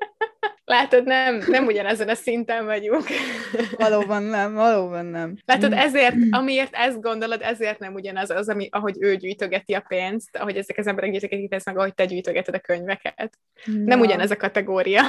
Látod, 0.71 1.05
nem, 1.05 1.43
nem 1.47 1.67
ugyanezen 1.67 2.09
a 2.09 2.15
szinten 2.15 2.65
vagyunk. 2.65 3.05
Valóban 3.77 4.23
nem, 4.23 4.55
valóban 4.55 5.07
nem. 5.07 5.37
Látod, 5.45 5.73
ezért, 5.73 6.15
amiért 6.31 6.75
ezt 6.75 7.01
gondolod, 7.01 7.43
ezért 7.43 7.79
nem 7.79 7.95
ugyanaz 7.95 8.31
az, 8.31 8.49
ami, 8.49 8.69
ahogy 8.71 8.97
ő 9.01 9.17
gyűjtögeti 9.17 9.73
a 9.73 9.85
pénzt, 9.89 10.37
ahogy 10.37 10.57
ezek 10.57 10.79
az 10.79 10.87
emberek 10.87 11.11
gyűjtögetik 11.11 11.49
pénzt, 11.49 11.67
meg 11.67 11.79
ahogy 11.79 11.95
te 11.95 12.05
gyűjtögeted 12.05 12.55
a 12.55 12.59
könyveket. 12.59 13.39
Ja. 13.65 13.73
Nem 13.85 14.01
ugyanez 14.01 14.31
a 14.31 14.37
kategória. 14.37 15.03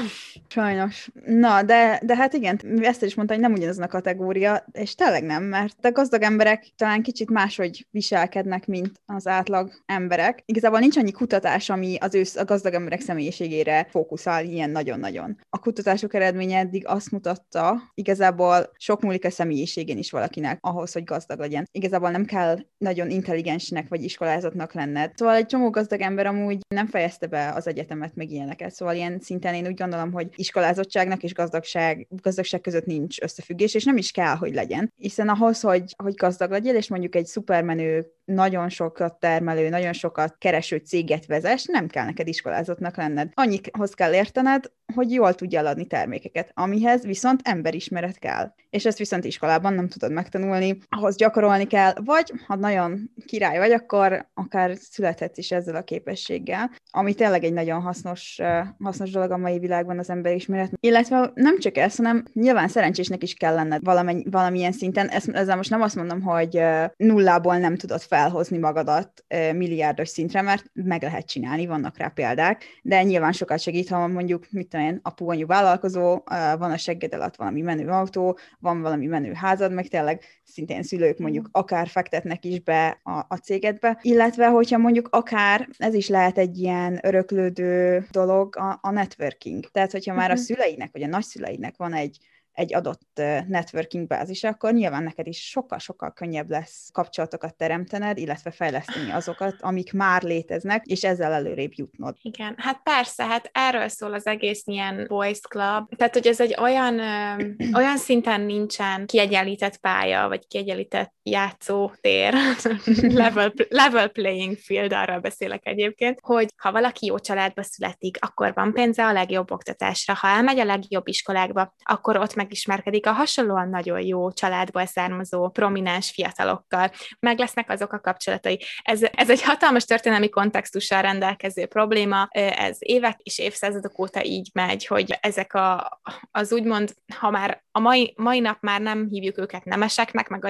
Sajnos. 0.47 1.09
Na, 1.25 1.63
de, 1.63 1.99
de 2.03 2.15
hát 2.15 2.33
igen, 2.33 2.59
ezt 2.81 3.03
is 3.03 3.15
mondta, 3.15 3.33
hogy 3.33 3.43
nem 3.43 3.53
ugyanaz 3.53 3.79
a 3.79 3.87
kategória, 3.87 4.65
és 4.71 4.95
tényleg 4.95 5.23
nem, 5.23 5.43
mert 5.43 5.85
a 5.85 5.91
gazdag 5.91 6.21
emberek 6.21 6.65
talán 6.75 7.01
kicsit 7.01 7.29
máshogy 7.29 7.87
viselkednek, 7.91 8.67
mint 8.67 8.91
az 9.05 9.27
átlag 9.27 9.71
emberek. 9.85 10.41
Igazából 10.45 10.79
nincs 10.79 10.97
annyi 10.97 11.11
kutatás, 11.11 11.69
ami 11.69 11.97
az 11.99 12.15
ő 12.15 12.23
a 12.35 12.43
gazdag 12.43 12.73
emberek 12.73 13.01
személyiségére 13.01 13.87
fókuszál 13.89 14.45
ilyen 14.45 14.69
nagyon-nagyon. 14.69 15.37
A 15.53 15.59
kutatások 15.59 16.13
eredménye 16.13 16.57
eddig 16.57 16.87
azt 16.87 17.11
mutatta, 17.11 17.91
igazából 17.93 18.71
sok 18.77 19.01
múlik 19.01 19.25
a 19.25 19.29
személyiségén 19.29 19.97
is 19.97 20.11
valakinek 20.11 20.57
ahhoz, 20.61 20.93
hogy 20.93 21.03
gazdag 21.03 21.39
legyen. 21.39 21.67
Igazából 21.71 22.09
nem 22.09 22.25
kell 22.25 22.57
nagyon 22.77 23.09
intelligensnek 23.09 23.87
vagy 23.87 24.03
iskolázatnak 24.03 24.73
lenned. 24.73 25.11
Szóval 25.15 25.35
egy 25.35 25.45
csomó 25.45 25.69
gazdag 25.69 26.01
ember 26.01 26.25
amúgy 26.25 26.59
nem 26.75 26.87
fejezte 26.87 27.27
be 27.27 27.51
az 27.55 27.67
egyetemet, 27.67 28.15
meg 28.15 28.31
ilyeneket. 28.31 28.71
Szóval 28.73 28.95
ilyen 28.95 29.19
szinten 29.19 29.53
én 29.53 29.67
úgy 29.67 29.77
gondolom, 29.77 30.11
hogy 30.11 30.27
iskolázottságnak 30.35 31.23
és 31.23 31.33
gazdagság, 31.33 32.07
gazdagság 32.09 32.61
között 32.61 32.85
nincs 32.85 33.21
összefüggés, 33.21 33.73
és 33.73 33.83
nem 33.83 33.97
is 33.97 34.11
kell, 34.11 34.35
hogy 34.35 34.53
legyen. 34.53 34.93
Hiszen 34.95 35.29
ahhoz, 35.29 35.61
hogy, 35.61 35.93
hogy 36.03 36.15
gazdag 36.15 36.51
legyél, 36.51 36.75
és 36.75 36.89
mondjuk 36.89 37.15
egy 37.15 37.25
szupermenő 37.25 38.05
nagyon 38.25 38.69
sokat 38.69 39.19
termelő, 39.19 39.69
nagyon 39.69 39.93
sokat 39.93 40.35
kereső 40.37 40.77
céget 40.77 41.25
vezess, 41.25 41.65
nem 41.65 41.87
kell 41.87 42.05
neked 42.05 42.27
iskolázottnak 42.27 42.97
lenned. 42.97 43.31
Annyihoz 43.33 43.93
kell 43.93 44.13
értened, 44.13 44.71
hogy 44.95 45.11
jól 45.11 45.33
tudja 45.41 45.59
eladni 45.59 45.85
termékeket, 45.85 46.51
amihez 46.53 47.05
viszont 47.05 47.39
emberismeret 47.43 48.19
kell. 48.19 48.53
És 48.69 48.85
ezt 48.85 48.97
viszont 48.97 49.25
iskolában 49.25 49.73
nem 49.73 49.87
tudod 49.87 50.11
megtanulni, 50.11 50.77
ahhoz 50.89 51.15
gyakorolni 51.15 51.67
kell, 51.67 51.93
vagy 52.03 52.33
ha 52.47 52.55
nagyon 52.55 53.11
király 53.25 53.57
vagy, 53.57 53.71
akkor 53.71 54.29
akár 54.33 54.75
születhetsz 54.75 55.37
is 55.37 55.51
ezzel 55.51 55.75
a 55.75 55.83
képességgel, 55.83 56.71
ami 56.91 57.13
tényleg 57.13 57.43
egy 57.43 57.53
nagyon 57.53 57.81
hasznos, 57.81 58.39
hasznos 58.79 59.11
dolog 59.11 59.31
a 59.31 59.37
mai 59.37 59.59
világban 59.59 59.99
az 59.99 60.09
emberismeret. 60.09 60.71
Illetve 60.79 61.31
nem 61.33 61.59
csak 61.59 61.77
ez, 61.77 61.95
hanem 61.95 62.23
nyilván 62.33 62.67
szerencsésnek 62.67 63.23
is 63.23 63.33
kell 63.33 63.53
lenned 63.53 63.83
valamennyi, 63.83 64.23
valamilyen 64.29 64.71
szinten. 64.71 65.07
Ezt, 65.07 65.29
ezzel 65.29 65.55
most 65.55 65.69
nem 65.69 65.81
azt 65.81 65.95
mondom, 65.95 66.21
hogy 66.21 66.61
nullából 66.97 67.57
nem 67.57 67.75
tudod 67.75 68.01
felhozni 68.01 68.57
magadat 68.57 69.25
milliárdos 69.53 70.09
szintre, 70.09 70.41
mert 70.41 70.65
meg 70.73 71.03
lehet 71.03 71.27
csinálni, 71.27 71.65
vannak 71.65 71.97
rá 71.97 72.07
példák, 72.07 72.63
de 72.81 73.03
nyilván 73.03 73.31
sokat 73.31 73.59
segít, 73.59 73.89
ha 73.89 74.07
mondjuk, 74.07 74.45
mit 74.49 74.67
tudom 74.67 74.85
én, 74.85 74.99
apu 75.03 75.30
vállalkozó, 75.39 76.23
van 76.57 76.71
a 76.71 76.77
segged 76.77 77.13
alatt 77.13 77.35
valami 77.35 77.61
menő 77.61 77.87
autó, 77.87 78.37
van 78.59 78.81
valami 78.81 79.05
menő 79.05 79.33
házad, 79.33 79.73
meg 79.73 79.87
tényleg 79.87 80.23
szintén 80.43 80.83
szülők 80.83 81.17
mondjuk 81.17 81.43
mhm. 81.43 81.51
akár 81.59 81.87
fektetnek 81.87 82.45
is 82.45 82.59
be 82.59 82.99
a, 83.03 83.25
a 83.27 83.35
cégedbe, 83.43 83.99
illetve 84.01 84.47
hogyha 84.47 84.77
mondjuk 84.77 85.07
akár, 85.11 85.67
ez 85.77 85.93
is 85.93 86.07
lehet 86.07 86.37
egy 86.37 86.57
ilyen 86.57 86.99
öröklődő 87.01 88.05
dolog, 88.11 88.55
a, 88.57 88.79
a 88.81 88.91
networking. 88.91 89.65
Tehát, 89.71 89.91
hogyha 89.91 90.13
már 90.13 90.29
a 90.29 90.33
mhm. 90.33 90.41
szüleinek, 90.41 90.89
vagy 90.91 91.03
a 91.03 91.07
nagyszüleinek 91.07 91.77
van 91.77 91.93
egy 91.93 92.17
egy 92.53 92.73
adott 92.73 93.21
networking 93.47 94.07
bázis, 94.07 94.43
akkor 94.43 94.73
nyilván 94.73 95.03
neked 95.03 95.27
is 95.27 95.49
sokkal-sokkal 95.49 96.11
könnyebb 96.11 96.49
lesz 96.49 96.89
kapcsolatokat 96.93 97.55
teremtened, 97.55 98.17
illetve 98.17 98.51
fejleszteni 98.51 99.11
azokat, 99.11 99.55
amik 99.59 99.93
már 99.93 100.23
léteznek, 100.23 100.85
és 100.85 101.03
ezzel 101.03 101.31
előrébb 101.31 101.71
jutnod. 101.75 102.15
Igen, 102.21 102.55
hát 102.57 102.81
persze, 102.83 103.25
hát 103.25 103.49
erről 103.53 103.87
szól 103.87 104.13
az 104.13 104.25
egész 104.25 104.61
ilyen 104.65 105.05
boys 105.07 105.39
club, 105.39 105.95
tehát 105.95 106.13
hogy 106.13 106.27
ez 106.27 106.39
egy 106.39 106.55
olyan, 106.59 106.99
ö, 106.99 107.43
olyan 107.79 107.97
szinten 107.97 108.41
nincsen 108.41 109.05
kiegyenlített 109.05 109.77
pálya, 109.77 110.27
vagy 110.27 110.47
kiegyenlített 110.47 111.13
játszótér, 111.23 112.33
level, 113.21 113.53
level 113.69 114.07
playing 114.07 114.57
field, 114.57 114.93
arról 114.93 115.19
beszélek 115.19 115.67
egyébként, 115.67 116.19
hogy 116.21 116.47
ha 116.57 116.71
valaki 116.71 117.05
jó 117.05 117.19
családba 117.19 117.63
születik, 117.63 118.17
akkor 118.19 118.53
van 118.53 118.73
pénze 118.73 119.05
a 119.05 119.11
legjobb 119.11 119.51
oktatásra, 119.51 120.13
ha 120.13 120.27
elmegy 120.27 120.59
a 120.59 120.63
legjobb 120.63 121.07
iskolákba, 121.07 121.73
akkor 121.83 122.17
ott 122.17 122.35
megismerkedik 122.41 123.05
a 123.05 123.11
hasonlóan 123.11 123.69
nagyon 123.69 124.01
jó 124.01 124.31
családból 124.31 124.85
származó 124.85 125.49
prominens 125.49 126.11
fiatalokkal, 126.11 126.91
meg 127.19 127.39
lesznek 127.39 127.69
azok 127.69 127.93
a 127.93 127.99
kapcsolatai. 127.99 128.59
Ez, 128.83 129.01
ez 129.11 129.29
egy 129.29 129.41
hatalmas 129.41 129.85
történelmi 129.85 130.29
kontextussal 130.29 131.01
rendelkező 131.01 131.65
probléma, 131.65 132.27
ez 132.31 132.77
évek 132.79 133.19
és 133.23 133.39
évszázadok 133.39 133.99
óta 133.99 134.23
így 134.23 134.49
megy, 134.53 134.85
hogy 134.85 135.17
ezek 135.21 135.53
a, 135.53 135.99
az 136.31 136.53
úgymond, 136.53 136.93
ha 137.15 137.29
már 137.29 137.63
a 137.73 137.79
mai, 137.79 138.13
mai 138.17 138.39
nap 138.39 138.57
már 138.59 138.81
nem 138.81 139.07
hívjuk 139.09 139.37
őket 139.37 139.65
nemeseknek, 139.65 140.27
meg 140.27 140.45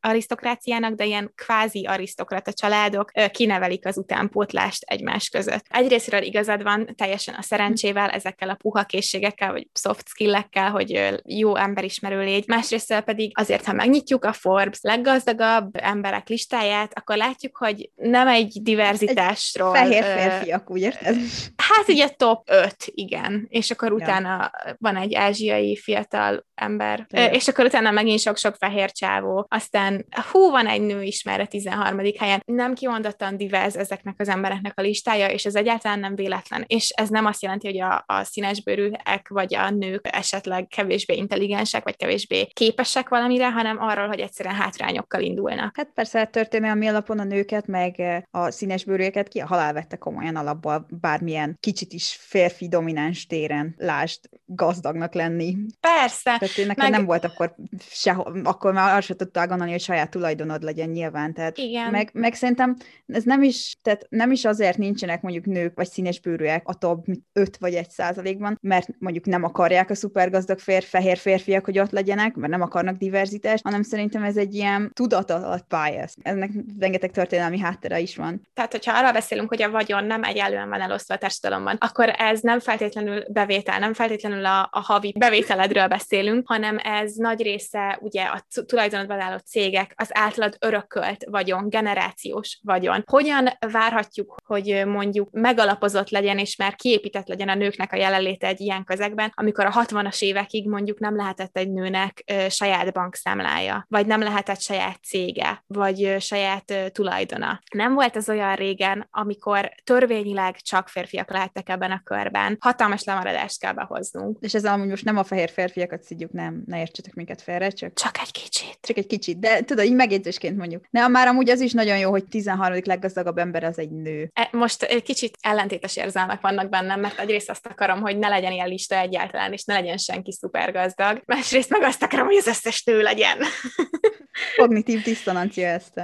arisztokráciának, 0.00 0.94
de 0.94 1.04
ilyen 1.04 1.32
kvázi 1.34 1.84
arisztokrata 1.84 2.52
családok 2.52 3.10
kinevelik 3.30 3.86
az 3.86 3.98
utánpótlást 3.98 4.82
egymás 4.82 5.28
között. 5.28 5.64
Egyrésztről 5.68 6.22
igazad 6.22 6.62
van, 6.62 6.94
teljesen 6.96 7.34
a 7.34 7.42
szerencsével, 7.42 8.10
ezekkel 8.10 8.48
a 8.48 8.54
puha 8.54 8.84
készségekkel, 8.84 9.52
vagy 9.52 9.68
soft 9.72 10.08
skill-ekkel, 10.08 10.70
hogy 10.70 11.20
jó 11.24 11.56
emberismerő 11.56 12.20
légy. 12.20 12.44
Másrészt 12.46 13.00
pedig 13.00 13.32
azért, 13.34 13.64
ha 13.64 13.72
megnyitjuk 13.72 14.24
a 14.24 14.32
Forbes 14.32 14.78
leggazdagabb 14.82 15.70
emberek 15.72 16.28
listáját, 16.28 16.98
akkor 16.98 17.16
látjuk, 17.16 17.56
hogy 17.56 17.90
nem 17.94 18.28
egy 18.28 18.58
diverzitásról. 18.62 19.76
Egy 19.76 19.86
fehér 19.86 20.04
férfiak, 20.04 20.70
úgy 20.70 20.80
érted? 20.80 21.16
Hát 21.56 21.88
ugye 21.88 22.08
top 22.08 22.50
5, 22.50 22.76
igen. 22.84 23.46
És 23.48 23.70
akkor 23.70 23.92
utána 23.92 24.52
ja. 24.64 24.76
van 24.78 24.96
egy 24.96 25.14
ázsiai 25.14 25.76
fiatal 25.76 26.14
ember, 26.54 27.06
ja. 27.10 27.26
és 27.26 27.48
akkor 27.48 27.64
utána 27.64 27.90
megint 27.90 28.20
sok-sok 28.20 28.54
fehér 28.54 28.92
csávó. 28.92 29.46
Aztán 29.48 30.06
hú, 30.32 30.50
van 30.50 30.66
egy 30.66 30.80
nő 30.80 31.02
is 31.02 31.22
már 31.22 31.40
a 31.40 31.46
13. 31.46 32.00
helyen. 32.18 32.42
Nem 32.44 32.74
kimondottan 32.74 33.36
divers 33.36 33.74
ezeknek 33.74 34.14
az 34.18 34.28
embereknek 34.28 34.72
a 34.78 34.82
listája, 34.82 35.28
és 35.28 35.44
ez 35.44 35.54
egyáltalán 35.54 35.98
nem 35.98 36.14
véletlen. 36.14 36.64
És 36.66 36.90
ez 36.90 37.08
nem 37.08 37.26
azt 37.26 37.42
jelenti, 37.42 37.66
hogy 37.66 37.80
a, 37.80 38.04
a 38.06 38.24
színesbőrűek 38.24 39.28
vagy 39.28 39.54
a 39.54 39.70
nők 39.70 40.08
esetleg 40.10 40.66
kevésbé 40.66 41.14
intelligensek, 41.14 41.84
vagy 41.84 41.96
kevésbé 41.96 42.46
képesek 42.46 43.08
valamire, 43.08 43.50
hanem 43.50 43.78
arról, 43.80 44.06
hogy 44.06 44.20
egyszerűen 44.20 44.54
hátrányokkal 44.54 45.20
indulnak. 45.20 45.76
Hát 45.76 45.90
persze 45.94 46.24
történelmi 46.24 46.86
alapon 46.86 47.18
a 47.18 47.24
nőket, 47.24 47.66
meg 47.66 48.02
a 48.30 48.50
színes 48.50 48.84
bőrűeket 48.84 49.28
ki 49.28 49.38
a 49.40 49.46
halál 49.46 49.72
vette 49.72 49.96
komolyan 49.96 50.36
alapból 50.36 50.86
bármilyen 51.00 51.56
kicsit 51.60 51.92
is 51.92 52.18
férfi 52.20 52.68
domináns 52.68 53.26
téren 53.26 53.74
lásd 53.78 54.20
gazdagnak 54.44 55.14
lenni. 55.14 55.56
Persze. 55.80 56.05
Tehát 56.22 56.40
neked 56.56 56.76
meg... 56.76 56.90
nem 56.90 57.04
volt 57.04 57.24
akkor 57.24 57.54
sehol, 57.78 58.40
akkor 58.44 58.72
már 58.72 58.92
arra 58.92 59.00
sem 59.00 59.16
tudtál 59.16 59.46
gondolni, 59.46 59.72
hogy 59.72 59.80
saját 59.80 60.10
tulajdonod 60.10 60.62
legyen 60.62 60.88
nyilván. 60.88 61.34
Tehát 61.34 61.58
Igen. 61.58 61.90
Meg, 61.90 62.10
meg 62.12 62.34
szerintem 62.34 62.76
ez 63.06 63.22
nem 63.22 63.42
is, 63.42 63.76
tehát 63.82 64.06
nem 64.08 64.30
is 64.30 64.44
azért 64.44 64.78
nincsenek 64.78 65.22
mondjuk 65.22 65.44
nők 65.44 65.74
vagy 65.74 65.88
színes 65.88 66.20
bőrűek 66.20 66.68
a 66.68 66.74
top 66.74 67.06
5 67.32 67.56
vagy 67.56 67.74
1 67.74 67.90
százalékban, 67.90 68.58
mert 68.60 68.88
mondjuk 68.98 69.24
nem 69.24 69.44
akarják 69.44 69.90
a 69.90 69.94
szupergazdag 69.94 70.58
fér, 70.58 70.82
fehér 70.82 71.18
férfiak, 71.18 71.64
hogy 71.64 71.78
ott 71.78 71.90
legyenek, 71.90 72.34
mert 72.34 72.52
nem 72.52 72.62
akarnak 72.62 72.96
diverzitást, 72.96 73.64
hanem 73.64 73.82
szerintem 73.82 74.22
ez 74.22 74.36
egy 74.36 74.54
ilyen 74.54 74.90
tudat 74.92 75.32
bias. 75.68 76.14
Ennek 76.22 76.50
rengeteg 76.78 77.10
történelmi 77.10 77.58
háttere 77.58 78.00
is 78.00 78.16
van. 78.16 78.48
Tehát, 78.54 78.72
hogyha 78.72 78.98
arra 78.98 79.12
beszélünk, 79.12 79.48
hogy 79.48 79.62
a 79.62 79.70
vagyon 79.70 80.04
nem 80.04 80.22
egyelően 80.24 80.68
van 80.68 80.80
elosztva 80.80 81.14
a 81.14 81.18
társadalomban, 81.18 81.76
akkor 81.80 82.14
ez 82.18 82.40
nem 82.40 82.60
feltétlenül 82.60 83.24
bevétel, 83.28 83.78
nem 83.78 83.92
feltétlenül 83.92 84.46
a, 84.46 84.68
a 84.72 84.80
havi 84.80 85.14
bevételedről 85.18 85.86
beszélünk, 85.96 86.48
hanem 86.48 86.78
ez 86.82 87.14
nagy 87.14 87.42
része 87.42 87.98
ugye 88.00 88.22
a 88.24 88.46
tulajdonodban 88.66 89.20
álló 89.20 89.36
cégek, 89.36 89.92
az 89.96 90.10
általad 90.12 90.56
örökölt 90.60 91.24
vagyon, 91.30 91.68
generációs 91.68 92.60
vagyon. 92.62 93.02
Hogyan 93.06 93.48
várhatjuk, 93.72 94.34
hogy 94.44 94.82
mondjuk 94.86 95.30
megalapozott 95.30 96.10
legyen, 96.10 96.38
és 96.38 96.56
már 96.56 96.74
kiépített 96.74 97.26
legyen 97.28 97.48
a 97.48 97.54
nőknek 97.54 97.92
a 97.92 97.96
jelenléte 97.96 98.46
egy 98.46 98.60
ilyen 98.60 98.84
közegben, 98.84 99.32
amikor 99.34 99.66
a 99.66 99.70
60-as 99.70 100.22
évekig 100.22 100.68
mondjuk 100.68 100.98
nem 100.98 101.16
lehetett 101.16 101.56
egy 101.56 101.72
nőnek 101.72 102.32
saját 102.48 102.92
bankszámlája, 102.92 103.86
vagy 103.88 104.06
nem 104.06 104.20
lehetett 104.20 104.60
saját 104.60 104.98
cége, 105.04 105.64
vagy 105.66 106.16
saját 106.18 106.92
tulajdona. 106.92 107.60
Nem 107.74 107.94
volt 107.94 108.16
az 108.16 108.28
olyan 108.28 108.54
régen, 108.54 109.08
amikor 109.10 109.70
törvényileg 109.84 110.56
csak 110.60 110.88
férfiak 110.88 111.30
lehettek 111.32 111.68
ebben 111.68 111.90
a 111.90 112.00
körben. 112.04 112.56
Hatalmas 112.60 113.04
lemaradást 113.04 113.60
kell 113.60 113.72
behoznunk. 113.72 114.38
És 114.40 114.54
ez 114.54 114.64
amúgy 114.64 114.88
most 114.88 115.04
nem 115.04 115.16
a 115.16 115.24
fehér 115.24 115.50
férfiakat 115.86 116.02
szidjuk, 116.02 116.32
nem, 116.32 116.62
ne 116.66 116.78
értsetek 116.78 117.14
minket 117.14 117.42
félre, 117.42 117.70
csak... 117.70 117.92
Csak 117.94 118.18
egy 118.18 118.30
kicsit. 118.30 118.78
Csak 118.80 118.96
egy 118.96 119.06
kicsit, 119.06 119.38
de 119.38 119.60
tudod, 119.60 119.84
így 119.84 119.94
megjegyzésként 119.94 120.56
mondjuk. 120.56 120.84
Ne, 120.90 121.08
már 121.08 121.28
amúgy 121.28 121.50
az 121.50 121.60
is 121.60 121.72
nagyon 121.72 121.98
jó, 121.98 122.10
hogy 122.10 122.24
13. 122.24 122.80
leggazdagabb 122.84 123.38
ember 123.38 123.64
az 123.64 123.78
egy 123.78 123.90
nő. 123.90 124.30
E, 124.34 124.48
most 124.52 124.82
egy 124.82 125.02
kicsit 125.02 125.36
ellentétes 125.40 125.96
érzelmek 125.96 126.40
vannak 126.40 126.68
bennem, 126.68 127.00
mert 127.00 127.18
egyrészt 127.18 127.50
azt 127.50 127.66
akarom, 127.66 128.00
hogy 128.00 128.18
ne 128.18 128.28
legyen 128.28 128.52
ilyen 128.52 128.68
lista 128.68 128.96
egyáltalán, 128.98 129.52
és 129.52 129.64
ne 129.64 129.74
legyen 129.74 129.96
senki 129.96 130.32
szuper 130.32 130.72
gazdag, 130.72 131.22
másrészt 131.24 131.70
meg 131.70 131.82
azt 131.82 132.02
akarom, 132.02 132.26
hogy 132.26 132.36
az 132.36 132.46
összes 132.46 132.84
nő 132.84 133.02
legyen. 133.02 133.38
Kognitív 134.56 135.02
diszonancia 135.02 135.68
ezt. 135.68 136.00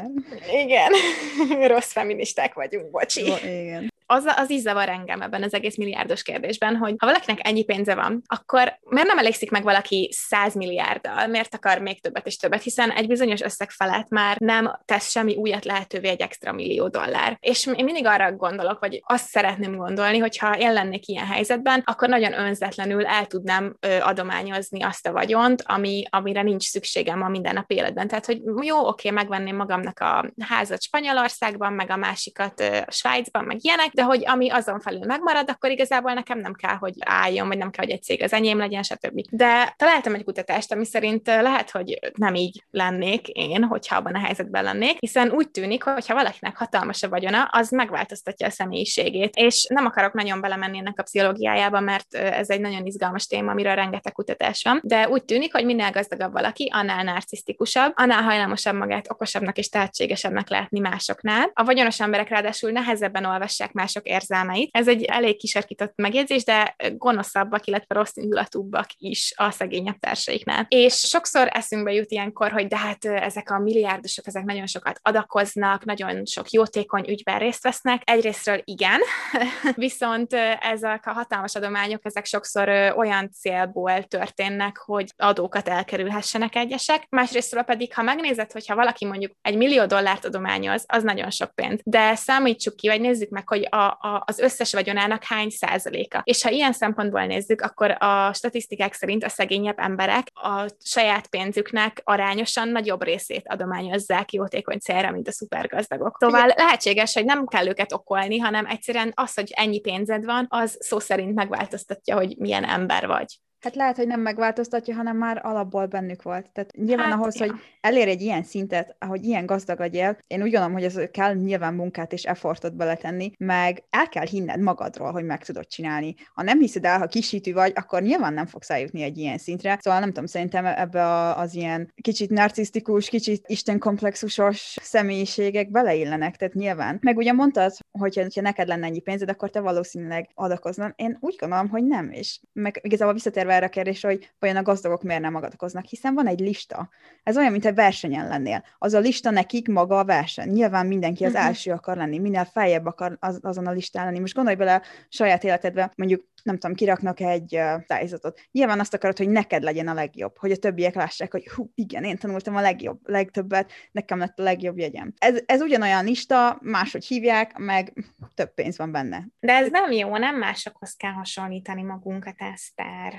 Igen, 0.65 0.93
rossz 1.73 1.93
feministák 1.93 2.55
vagyunk, 2.55 2.91
bocsi. 2.91 3.31
Ó, 3.31 3.35
igen 3.45 3.93
az, 4.12 4.25
az 4.37 4.50
is 4.50 4.61
zavar 4.61 4.88
engem 4.88 5.21
ebben 5.21 5.42
az 5.42 5.54
egész 5.54 5.76
milliárdos 5.76 6.23
kérdésben, 6.23 6.76
hogy 6.76 6.95
ha 6.99 7.07
valakinek 7.07 7.47
ennyi 7.47 7.64
pénze 7.64 7.95
van, 7.95 8.23
akkor 8.26 8.78
miért 8.88 9.09
nem 9.09 9.19
elégszik 9.19 9.50
meg 9.50 9.62
valaki 9.62 10.11
100 10.12 10.54
milliárddal, 10.54 11.26
miért 11.26 11.54
akar 11.54 11.78
még 11.78 12.00
többet 12.00 12.26
és 12.26 12.37
többet, 12.37 12.62
hiszen 12.62 12.90
egy 12.90 13.07
bizonyos 13.07 13.40
összeg 13.40 13.71
felett 13.71 14.09
már 14.09 14.37
nem 14.38 14.81
tesz 14.85 15.11
semmi 15.11 15.35
újat 15.37 15.64
lehetővé 15.64 16.09
egy 16.09 16.21
extra 16.21 16.52
millió 16.52 16.88
dollár. 16.88 17.37
És 17.40 17.66
én 17.66 17.85
mindig 17.85 18.07
arra 18.07 18.33
gondolok, 18.33 18.81
vagy 18.81 19.02
azt 19.07 19.28
szeretném 19.28 19.76
gondolni, 19.76 20.19
hogy 20.19 20.38
ha 20.38 20.59
én 20.59 20.73
lennék 20.73 21.07
ilyen 21.07 21.26
helyzetben, 21.26 21.83
akkor 21.85 22.09
nagyon 22.09 22.33
önzetlenül 22.33 23.07
el 23.07 23.26
tudnám 23.26 23.76
ö, 23.81 23.99
adományozni 24.00 24.83
azt 24.83 25.07
a 25.07 25.12
vagyont, 25.12 25.62
ami, 25.66 26.04
amire 26.11 26.42
nincs 26.42 26.64
szükségem 26.64 27.23
a 27.23 27.28
nap 27.52 27.71
életben. 27.71 28.09
Tehát, 28.09 28.26
hogy 28.26 28.40
jó, 28.61 28.87
oké, 28.87 29.11
megvenném 29.11 29.57
magamnak 29.57 30.00
a 30.00 30.33
házat 30.40 30.83
Spanyolországban, 30.83 31.73
meg 31.73 31.90
a 31.90 31.97
másikat 31.97 32.61
ö, 32.61 32.78
Svájcban, 32.88 33.45
meg 33.45 33.57
ilyenek, 33.61 33.90
de 33.92 34.02
de 34.03 34.09
hogy 34.09 34.23
ami 34.27 34.51
azon 34.51 34.81
felül 34.81 35.05
megmarad, 35.07 35.51
akkor 35.51 35.71
igazából 35.71 36.13
nekem 36.13 36.39
nem 36.39 36.53
kell, 36.53 36.75
hogy 36.75 36.95
álljon, 36.99 37.49
vagy 37.49 37.59
nem 37.59 37.71
kell, 37.71 37.85
hogy 37.85 37.95
egy 37.95 38.03
cég 38.03 38.23
az 38.23 38.33
enyém 38.33 38.59
legyen, 38.59 38.83
stb. 38.83 39.21
De 39.31 39.75
találtam 39.77 40.15
egy 40.15 40.25
kutatást, 40.25 40.73
ami 40.73 40.85
szerint 40.85 41.27
lehet, 41.27 41.71
hogy 41.71 41.99
nem 42.15 42.35
így 42.35 42.65
lennék 42.71 43.29
én, 43.29 43.65
hogyha 43.65 43.97
abban 43.97 44.15
a 44.15 44.19
helyzetben 44.19 44.65
lennék, 44.65 44.99
hiszen 44.99 45.31
úgy 45.31 45.51
tűnik, 45.51 45.83
hogy 45.83 46.07
ha 46.07 46.15
valakinek 46.15 46.57
hatalmas 46.57 47.03
a 47.03 47.09
vagyona, 47.09 47.43
az 47.43 47.71
megváltoztatja 47.71 48.47
a 48.47 48.51
személyiségét. 48.51 49.37
És 49.37 49.67
nem 49.69 49.87
akarok 49.87 50.13
nagyon 50.13 50.41
belemenni 50.41 50.79
ennek 50.79 50.99
a 50.99 51.03
pszichológiájába, 51.03 51.81
mert 51.81 52.15
ez 52.15 52.51
egy 52.51 52.61
nagyon 52.61 52.87
izgalmas 52.87 53.27
téma, 53.27 53.51
amiről 53.51 53.75
rengeteg 53.75 54.13
kutatás 54.13 54.63
van, 54.63 54.81
de 54.85 55.09
úgy 55.09 55.25
tűnik, 55.25 55.53
hogy 55.55 55.65
minél 55.65 55.91
gazdagabb 55.91 56.33
valaki, 56.33 56.71
annál 56.73 57.05
narcisztikusabb, 57.05 57.93
annál 57.97 58.23
hajlamosabb 58.23 58.75
magát 58.75 59.11
okosabbnak 59.11 59.59
és 59.59 59.69
tehetségesebbnek 59.69 60.49
látni 60.49 60.79
másoknál. 60.79 61.51
A 61.55 61.65
vagyonos 61.65 62.01
emberek 62.01 62.29
ráadásul 62.29 62.71
nehezebben 62.71 63.25
olvassák 63.25 63.73
más 63.73 63.92
mások 63.93 64.09
érzelmeit. 64.09 64.69
Ez 64.73 64.89
egy 64.89 65.05
elég 65.05 65.37
kisarkított 65.37 65.93
megjegyzés, 65.97 66.45
de 66.45 66.77
gonoszabbak, 66.97 67.67
illetve 67.67 67.95
rossz 67.95 68.17
indulatúbbak 68.17 68.87
is 68.97 69.33
a 69.37 69.51
szegényebb 69.51 69.99
társaiknál. 69.99 70.67
És 70.69 70.95
sokszor 70.95 71.49
eszünkbe 71.53 71.93
jut 71.93 72.11
ilyenkor, 72.11 72.51
hogy 72.51 72.67
de 72.67 72.77
hát 72.77 73.05
ezek 73.05 73.51
a 73.51 73.59
milliárdosok, 73.59 74.27
ezek 74.27 74.45
nagyon 74.45 74.67
sokat 74.67 74.99
adakoznak, 75.03 75.85
nagyon 75.85 76.25
sok 76.25 76.51
jótékony 76.51 77.09
ügyben 77.09 77.39
részt 77.39 77.63
vesznek. 77.63 78.03
Egyrésztről 78.05 78.61
igen, 78.65 79.01
viszont 79.75 80.33
ezek 80.61 81.07
a 81.07 81.13
hatalmas 81.13 81.55
adományok, 81.55 82.01
ezek 82.05 82.25
sokszor 82.25 82.69
olyan 82.97 83.31
célból 83.31 84.03
történnek, 84.03 84.77
hogy 84.77 85.13
adókat 85.17 85.69
elkerülhessenek 85.69 86.57
egyesek. 86.57 87.07
Másrésztről 87.09 87.63
pedig, 87.63 87.95
ha 87.95 88.03
megnézed, 88.03 88.53
hogyha 88.53 88.75
valaki 88.75 89.07
mondjuk 89.07 89.33
egy 89.43 89.57
millió 89.57 89.87
dollárt 89.87 90.25
adományoz, 90.25 90.85
az 90.87 91.03
nagyon 91.03 91.31
sok 91.31 91.55
pénz. 91.55 91.81
De 91.85 92.15
számítsuk 92.15 92.77
ki, 92.77 92.89
vagy 92.89 93.01
nézzük 93.01 93.29
meg, 93.29 93.49
hogy 93.49 93.67
a 93.76 93.93
a, 94.00 94.23
az 94.26 94.38
összes 94.38 94.73
vagyonának 94.73 95.25
hány 95.25 95.50
százaléka. 95.50 96.21
És 96.25 96.43
ha 96.43 96.50
ilyen 96.50 96.73
szempontból 96.73 97.25
nézzük, 97.25 97.61
akkor 97.61 97.97
a 97.99 98.33
statisztikák 98.33 98.95
szerint 98.95 99.25
a 99.25 99.29
szegényebb 99.29 99.79
emberek 99.79 100.26
a 100.35 100.67
saját 100.85 101.26
pénzüknek 101.26 102.00
arányosan 102.05 102.69
nagyobb 102.69 103.02
részét 103.02 103.49
adományozzák 103.49 104.33
jótékony 104.33 104.79
célra, 104.79 105.11
mint 105.11 105.29
a 105.29 105.33
szupergazdagok. 105.33 106.17
Szóval 106.21 106.52
lehetséges, 106.57 107.14
hogy 107.14 107.25
nem 107.25 107.47
kell 107.47 107.67
őket 107.67 107.93
okolni, 107.93 108.38
hanem 108.38 108.67
egyszerűen 108.67 109.12
az, 109.14 109.35
hogy 109.35 109.52
ennyi 109.55 109.81
pénzed 109.81 110.25
van, 110.25 110.47
az 110.49 110.76
szó 110.81 110.99
szerint 110.99 111.35
megváltoztatja, 111.35 112.17
hogy 112.17 112.35
milyen 112.38 112.64
ember 112.64 113.07
vagy. 113.07 113.41
Hát 113.62 113.75
lehet, 113.75 113.97
hogy 113.97 114.07
nem 114.07 114.21
megváltoztatja, 114.21 114.95
hanem 114.95 115.16
már 115.16 115.40
alapból 115.45 115.87
bennük 115.87 116.23
volt. 116.23 116.50
Tehát 116.52 116.73
nyilván 116.76 117.11
hát, 117.11 117.19
ahhoz, 117.19 117.37
ja. 117.37 117.47
hogy 117.47 117.61
elér 117.81 118.09
egy 118.09 118.21
ilyen 118.21 118.42
szintet, 118.42 118.97
ahogy 118.99 119.25
ilyen 119.25 119.47
gazdag 119.47 119.78
legyél, 119.78 120.19
én 120.26 120.42
úgy 120.42 120.50
gondolom, 120.50 120.73
hogy 120.73 120.85
ez 120.85 120.99
kell 121.11 121.35
nyilván 121.35 121.75
munkát 121.75 122.12
és 122.12 122.25
effortot 122.25 122.76
beletenni, 122.76 123.33
meg 123.38 123.83
el 123.90 124.09
kell 124.09 124.26
hinned 124.26 124.61
magadról, 124.61 125.12
hogy 125.12 125.25
meg 125.25 125.45
tudod 125.45 125.66
csinálni. 125.66 126.14
Ha 126.35 126.42
nem 126.42 126.59
hiszed 126.59 126.85
el, 126.85 126.99
ha 126.99 127.07
kisítő 127.07 127.52
vagy, 127.52 127.73
akkor 127.75 128.02
nyilván 128.02 128.33
nem 128.33 128.47
fogsz 128.47 128.71
eljutni 128.71 129.02
egy 129.02 129.19
ilyen 129.19 129.38
szintre. 129.38 129.78
Szóval 129.81 130.00
nem 130.00 130.09
tudom, 130.09 130.26
szerintem 130.26 130.66
ebbe 130.66 131.35
az 131.35 131.54
ilyen 131.54 131.92
kicsit 132.00 132.31
narcisztikus, 132.31 133.09
kicsit 133.09 133.45
istenkomplexusos 133.47 134.76
személyiségek 134.81 135.71
beleillenek, 135.71 136.37
tehát 136.37 136.54
nyilván. 136.54 136.99
Meg 137.00 137.16
ugye 137.16 137.33
mondtad, 137.33 137.73
hogy 137.90 138.28
ha 138.35 138.40
neked 138.40 138.69
lenne 138.69 138.87
ennyi 138.87 139.00
pénzed, 139.00 139.28
akkor 139.28 139.50
te 139.50 139.61
valószínűleg 139.61 140.28
adakoznál. 140.35 140.92
Én 140.97 141.16
úgy 141.21 141.37
gondolom, 141.40 141.69
hogy 141.69 141.85
nem, 141.85 142.11
és 142.11 142.40
meg 142.52 142.81
igazából 142.83 143.14
visszatérve 143.14 143.52
erre 143.53 143.67
a 143.67 143.69
kérdésre, 143.69 144.09
hogy 144.09 144.33
vajon 144.38 144.57
a 144.57 144.62
gazdagok 144.62 145.03
miért 145.03 145.23
nem 145.23 145.35
adakoznak, 145.35 145.85
hiszen 145.85 146.15
van 146.15 146.27
egy 146.27 146.41
lista. 146.41 146.88
Ez 147.23 147.37
olyan, 147.37 147.53
mint 147.53 147.67
egy 147.67 147.75
versenyen 147.75 148.29
lennél. 148.29 148.65
Az 148.79 148.95
a 148.95 148.99
lista 148.99 149.31
nekik 149.31 149.69
maga 149.69 149.99
a 149.99 150.05
verseny. 150.05 150.49
Nyilván 150.49 150.87
mindenki 150.87 151.25
az 151.25 151.33
uh-huh. 151.33 151.47
első 151.47 151.73
akar 151.73 151.97
lenni, 151.97 152.19
minél 152.19 152.45
feljebb 152.45 152.87
akar 152.87 153.17
az, 153.21 153.38
azon 153.43 153.67
a 153.67 153.73
listán 153.73 154.05
lenni. 154.05 154.19
Most 154.19 154.35
gondolj 154.35 154.57
bele 154.57 154.83
saját 155.09 155.45
életedbe, 155.45 155.93
mondjuk 155.97 156.31
nem 156.43 156.59
tudom, 156.59 156.77
kiraknak 156.77 157.21
egy 157.21 157.57
uh, 157.57 157.85
tájézatot. 157.87 158.41
Nyilván 158.51 158.81
azt 158.81 158.95
akarod, 158.95 159.17
hogy 159.17 159.29
neked 159.29 159.62
legyen 159.62 159.88
a 159.88 159.95
legjobb, 159.95 160.38
hogy 160.38 160.51
a 160.51 160.57
többiek 160.57 160.95
lássák, 160.95 161.33
hogy 161.33 161.49
hú, 161.49 161.71
igen, 161.75 162.05
én 162.05 162.17
tanultam 162.17 162.57
a 162.57 162.61
legjobb, 162.61 162.99
legtöbbet, 163.03 163.73
nekem 163.93 164.19
lett 164.19 164.38
a 164.38 164.43
legjobb 164.43 164.79
jegyem. 164.79 165.12
Ez, 165.19 165.43
ez 165.47 165.61
ugyanolyan 165.61 166.05
lista, 166.05 166.59
máshogy 166.61 167.05
hívják, 167.05 167.59
meg 167.59 167.93
több 168.35 168.55
pénz 168.55 168.79
van 168.79 168.93
benne. 168.93 169.27
De 169.41 169.53
ez 169.53 169.71
nem 169.71 169.93
jó, 169.93 170.17
nem 170.17 170.38
másokhoz 170.38 170.95
kell 170.95 171.12
hasonlítani 171.12 171.83
magunkat, 171.83 172.35
Eszter. 172.38 173.12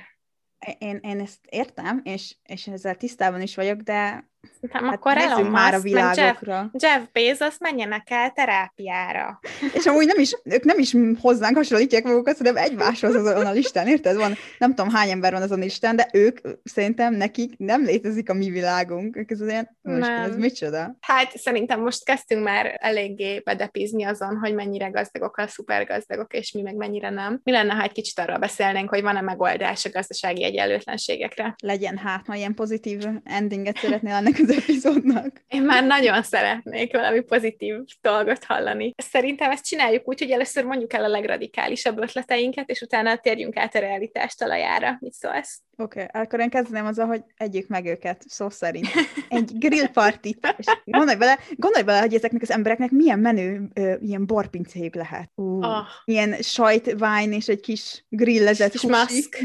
Én, 0.78 1.00
én 1.02 1.20
ezt 1.20 1.46
értem, 1.50 2.02
és, 2.04 2.36
és 2.44 2.68
ezzel 2.68 2.96
tisztában 2.96 3.42
is 3.42 3.56
vagyok, 3.56 3.80
de 3.82 4.32
nem, 4.72 4.84
hát 4.84 4.94
akkor 4.94 5.18
Elon 5.18 5.46
már 5.46 5.74
a 5.74 5.80
világokra. 5.80 6.72
Jeff, 6.74 6.84
Jeff 6.84 7.04
Bezos 7.12 7.56
menjenek 7.60 8.08
el 8.10 8.32
terápiára. 8.32 9.40
És 9.78 9.86
amúgy 9.86 10.06
nem 10.06 10.20
is, 10.20 10.36
ők 10.44 10.64
nem 10.64 10.80
is 10.80 10.96
hozzánk 11.20 11.56
hasonlítják 11.56 12.04
magukat, 12.04 12.38
hanem 12.38 12.58
egymáshoz 12.58 13.16
azon 13.16 13.46
a 13.46 13.52
listán, 13.52 13.88
érted? 13.88 14.16
Van, 14.16 14.34
nem 14.58 14.76
tudom 14.76 14.92
hány 14.92 15.10
ember 15.10 15.32
van 15.32 15.42
azon 15.42 15.60
a 15.60 15.64
listán, 15.64 15.96
de 15.96 16.10
ők 16.14 16.40
szerintem 16.64 17.14
nekik 17.14 17.58
nem 17.58 17.84
létezik 17.84 18.30
a 18.30 18.34
mi 18.34 18.50
világunk. 18.50 19.26
Ez 19.28 19.42
ilyen, 19.42 19.78
most 19.82 20.10
ez 20.10 20.36
micsoda? 20.36 20.98
Hát 21.00 21.38
szerintem 21.38 21.82
most 21.82 22.06
kezdtünk 22.06 22.44
már 22.44 22.78
eléggé 22.82 23.40
bedepizni 23.40 24.04
azon, 24.04 24.38
hogy 24.38 24.54
mennyire 24.54 24.90
gazdagok 24.90 25.38
a 25.38 25.48
szupergazdagok, 25.48 26.34
és 26.34 26.52
mi 26.52 26.62
meg 26.62 26.76
mennyire 26.76 27.10
nem. 27.10 27.40
Mi 27.44 27.52
lenne, 27.52 27.74
ha 27.74 27.84
egy 27.84 27.92
kicsit 27.92 28.20
arról 28.20 28.38
beszélnénk, 28.38 28.90
hogy 28.90 29.02
van-e 29.02 29.22
megoldás 29.22 29.86
a 29.86 29.90
gazdasági 29.90 30.44
egyenlőtlenségekre? 30.44 31.56
Legyen 31.64 31.98
hát, 31.98 32.26
ha 32.28 32.36
ilyen 32.36 32.54
pozitív 32.54 33.04
endinget 33.24 33.78
szeretnél 33.78 34.14
ennek 34.14 34.33
az 34.40 34.50
epizódnak. 34.50 35.44
Én 35.48 35.62
már 35.62 35.84
nagyon 35.84 36.24
szeretnék 36.24 36.94
valami 36.94 37.22
pozitív 37.22 37.76
dolgot 38.02 38.44
hallani. 38.44 38.94
Szerintem 38.98 39.52
ezt 39.52 39.66
csináljuk 39.66 40.08
úgy, 40.08 40.20
hogy 40.20 40.32
először 40.32 40.66
mondjuk 40.66 40.94
el 40.94 41.04
a 41.04 41.08
legradikálisabb 41.08 41.98
ötleteinket, 42.02 42.70
és 42.70 42.82
utána 42.82 43.18
térjünk 43.18 43.58
át 43.58 43.76
a 43.76 43.80
realitás 43.80 44.36
talajára. 44.36 44.98
Mit 45.00 45.14
szólsz? 45.14 45.62
Oké, 45.78 46.04
okay, 46.04 46.22
akkor 46.22 46.40
én 46.40 46.50
kezdeném 46.50 46.86
azzal, 46.86 47.06
hogy 47.06 47.24
együk 47.38 47.68
meg 47.68 47.86
őket, 47.86 48.24
szó 48.28 48.50
szerint. 48.50 48.88
Egy 49.30 49.58
grill 49.58 49.88
partit. 49.88 50.56
És 50.58 50.66
gondolj 50.86 51.18
bele, 51.18 51.40
gondolj 51.56 51.84
bele, 51.84 52.00
hogy 52.00 52.14
ezeknek 52.14 52.42
az 52.42 52.52
embereknek 52.52 52.92
milyen 52.92 53.20
menő 53.20 53.70
ö, 53.74 53.94
ilyen 54.02 54.26
borpincéjük 54.26 54.96
lehet. 54.96 55.32
Uh, 55.36 55.58
oh. 55.58 55.86
Ilyen 56.06 56.36
sajtvány 56.42 57.32
és 57.32 57.48
egy 57.48 57.60
kis 57.60 58.06
grillezett 58.10 58.82
maszk. 58.82 59.44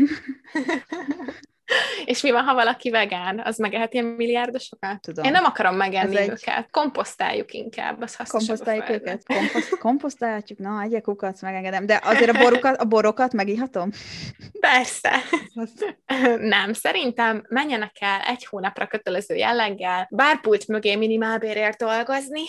És 2.04 2.22
mi 2.22 2.30
van, 2.30 2.44
ha 2.44 2.54
valaki 2.54 2.90
vegán? 2.90 3.40
Az 3.44 3.58
megehet 3.58 3.94
ilyen 3.94 4.06
milliárdosokat? 4.06 5.00
Tudom. 5.00 5.24
Én 5.24 5.30
nem 5.30 5.44
akarom 5.44 5.76
megenni 5.76 6.16
Ez 6.16 6.28
őket. 6.28 6.58
Egy... 6.58 6.70
Komposztáljuk 6.70 7.52
inkább, 7.52 8.02
az 8.02 8.16
Komposztáljuk 8.28 8.88
őket? 8.88 9.22
Komposzt, 9.26 9.78
komposztáljuk? 9.78 10.58
Na, 10.58 10.82
egyek 10.82 11.02
kukat 11.02 11.40
megengedem. 11.40 11.86
De 11.86 12.00
azért 12.04 12.36
a 12.36 12.38
borokat, 12.38 12.76
a 12.76 12.84
borokat 12.84 13.32
megihatom? 13.32 13.90
Persze. 14.60 15.10
nem, 16.54 16.72
szerintem 16.72 17.44
menjenek 17.48 17.96
el 18.00 18.20
egy 18.20 18.44
hónapra 18.44 18.86
kötelező 18.86 19.34
jelleggel, 19.34 20.08
bárpult 20.10 20.66
mögé 20.66 20.96
minimálbérért 20.96 21.78
dolgozni, 21.78 22.42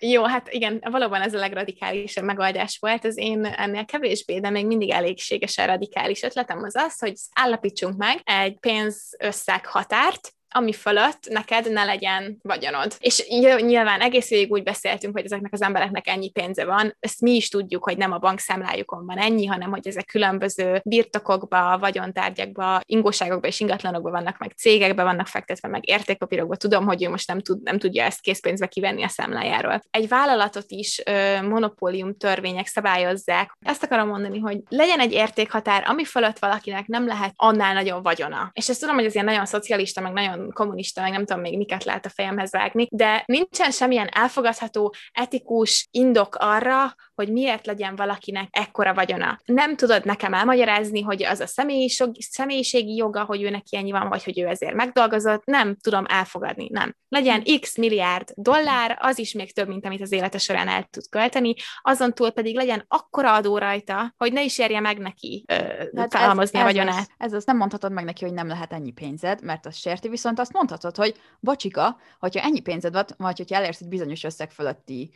jó, 0.00 0.24
hát 0.24 0.52
igen, 0.52 0.82
valóban 0.90 1.20
ez 1.20 1.34
a 1.34 1.38
legradikálisabb 1.38 2.24
megoldás 2.24 2.78
volt. 2.80 3.04
Az 3.04 3.16
én 3.16 3.44
ennél 3.44 3.84
kevésbé, 3.84 4.38
de 4.38 4.50
még 4.50 4.66
mindig 4.66 4.90
elégségesen 4.90 5.66
radikális 5.66 6.22
ötletem 6.22 6.62
az 6.62 6.76
az, 6.76 6.98
hogy 6.98 7.14
állapítsunk 7.32 7.96
meg 7.96 8.20
egy 8.24 8.58
pénzösszeg 8.58 9.66
határt, 9.66 10.32
ami 10.50 10.72
fölött 10.72 11.28
neked 11.28 11.72
ne 11.72 11.84
legyen 11.84 12.38
vagyonod. 12.42 12.96
És 12.98 13.28
nyilván 13.60 14.00
egész 14.00 14.28
végig 14.28 14.50
úgy 14.50 14.62
beszéltünk, 14.62 15.16
hogy 15.16 15.24
ezeknek 15.24 15.52
az 15.52 15.62
embereknek 15.62 16.08
ennyi 16.08 16.30
pénze 16.30 16.64
van, 16.64 16.96
ezt 17.00 17.20
mi 17.20 17.34
is 17.34 17.48
tudjuk, 17.48 17.84
hogy 17.84 17.96
nem 17.96 18.12
a 18.12 18.18
bankszámlájukon 18.18 19.06
van 19.06 19.18
ennyi, 19.18 19.46
hanem 19.46 19.70
hogy 19.70 19.86
ezek 19.86 20.04
különböző 20.04 20.80
birtokokba, 20.84 21.78
vagyontárgyakba, 21.78 22.80
ingóságokba 22.86 23.46
és 23.46 23.60
ingatlanokba 23.60 24.10
vannak, 24.10 24.38
meg 24.38 24.52
cégekbe 24.56 25.02
vannak 25.02 25.26
fektetve, 25.26 25.68
meg 25.68 25.88
értékpapírokba. 25.88 26.56
Tudom, 26.56 26.86
hogy 26.86 27.04
ő 27.04 27.08
most 27.08 27.28
nem, 27.28 27.40
tud, 27.40 27.62
nem 27.62 27.78
tudja 27.78 28.04
ezt 28.04 28.20
készpénzbe 28.20 28.66
kivenni 28.66 29.02
a 29.02 29.08
számlájáról. 29.08 29.82
Egy 29.90 30.08
vállalatot 30.08 30.64
is 30.68 31.02
ö, 31.04 31.42
monopólium 31.42 32.16
törvények 32.16 32.66
szabályozzák. 32.66 33.56
Ezt 33.60 33.82
akarom 33.82 34.08
mondani, 34.08 34.38
hogy 34.38 34.60
legyen 34.68 35.00
egy 35.00 35.12
értékhatár, 35.12 35.84
ami 35.86 36.04
fölött 36.04 36.38
valakinek 36.38 36.86
nem 36.86 37.06
lehet 37.06 37.32
annál 37.36 37.74
nagyon 37.74 38.02
vagyona. 38.02 38.50
És 38.52 38.68
ezt 38.68 38.80
tudom, 38.80 38.94
hogy 38.94 39.04
ez 39.04 39.14
ilyen 39.14 39.26
nagyon 39.26 39.46
szocialista, 39.46 40.00
meg 40.00 40.12
nagyon 40.12 40.37
nagyon 40.38 40.52
kommunista, 40.52 41.00
meg 41.00 41.10
nem 41.10 41.24
tudom 41.24 41.42
még 41.42 41.56
miket 41.56 41.84
lehet 41.84 42.06
a 42.06 42.08
fejemhez 42.08 42.52
vágni, 42.52 42.86
de 42.90 43.22
nincsen 43.26 43.70
semmilyen 43.70 44.08
elfogadható, 44.12 44.94
etikus 45.12 45.88
indok 45.90 46.36
arra, 46.38 46.94
hogy 47.18 47.32
miért 47.32 47.66
legyen 47.66 47.96
valakinek 47.96 48.48
ekkora 48.50 48.94
vagyona. 48.94 49.40
Nem 49.44 49.76
tudod 49.76 50.04
nekem 50.04 50.34
elmagyarázni, 50.34 51.02
hogy 51.02 51.24
az 51.24 51.40
a 51.40 51.46
személyiség, 51.46 52.08
személyiségi 52.18 52.94
joga, 52.94 53.24
hogy 53.24 53.42
ő 53.42 53.50
neki 53.50 53.76
ennyi 53.76 53.90
van, 53.90 54.08
vagy 54.08 54.24
hogy 54.24 54.38
ő 54.40 54.46
ezért 54.46 54.74
megdolgozott, 54.74 55.44
nem 55.44 55.76
tudom 55.76 56.04
elfogadni, 56.08 56.68
nem. 56.72 56.96
Legyen 57.08 57.42
x 57.60 57.76
milliárd 57.76 58.32
dollár, 58.34 58.98
az 59.00 59.18
is 59.18 59.32
még 59.32 59.52
több, 59.52 59.68
mint 59.68 59.86
amit 59.86 60.00
az 60.00 60.12
élete 60.12 60.38
során 60.38 60.68
el 60.68 60.88
tud 60.90 61.08
költeni, 61.10 61.54
azon 61.82 62.14
túl 62.14 62.30
pedig 62.30 62.56
legyen 62.56 62.84
akkora 62.88 63.34
adó 63.34 63.58
rajta, 63.58 64.14
hogy 64.16 64.32
ne 64.32 64.42
is 64.42 64.58
érje 64.58 64.80
meg 64.80 64.98
neki 64.98 65.44
ö, 65.46 65.54
hát 65.96 66.10
felhalmozni 66.10 66.58
ez, 66.58 66.64
a 66.64 66.66
vagyonát. 66.66 66.98
Ez, 66.98 67.06
ez, 67.16 67.32
ez 67.32 67.44
nem 67.44 67.56
mondhatod 67.56 67.92
meg 67.92 68.04
neki, 68.04 68.24
hogy 68.24 68.34
nem 68.34 68.48
lehet 68.48 68.72
ennyi 68.72 68.92
pénzed, 68.92 69.42
mert 69.42 69.66
az 69.66 69.76
sérti, 69.76 70.08
viszont 70.08 70.38
azt 70.38 70.52
mondhatod, 70.52 70.96
hogy 70.96 71.14
bocsika, 71.40 71.98
hogyha 72.18 72.44
ennyi 72.44 72.60
pénzed 72.60 72.92
van, 72.92 73.04
vagy 73.16 73.36
hogyha 73.36 73.56
elérsz 73.56 73.80
egy 73.80 73.88
bizonyos 73.88 74.24
összeg 74.24 74.50
fölötti 74.50 75.10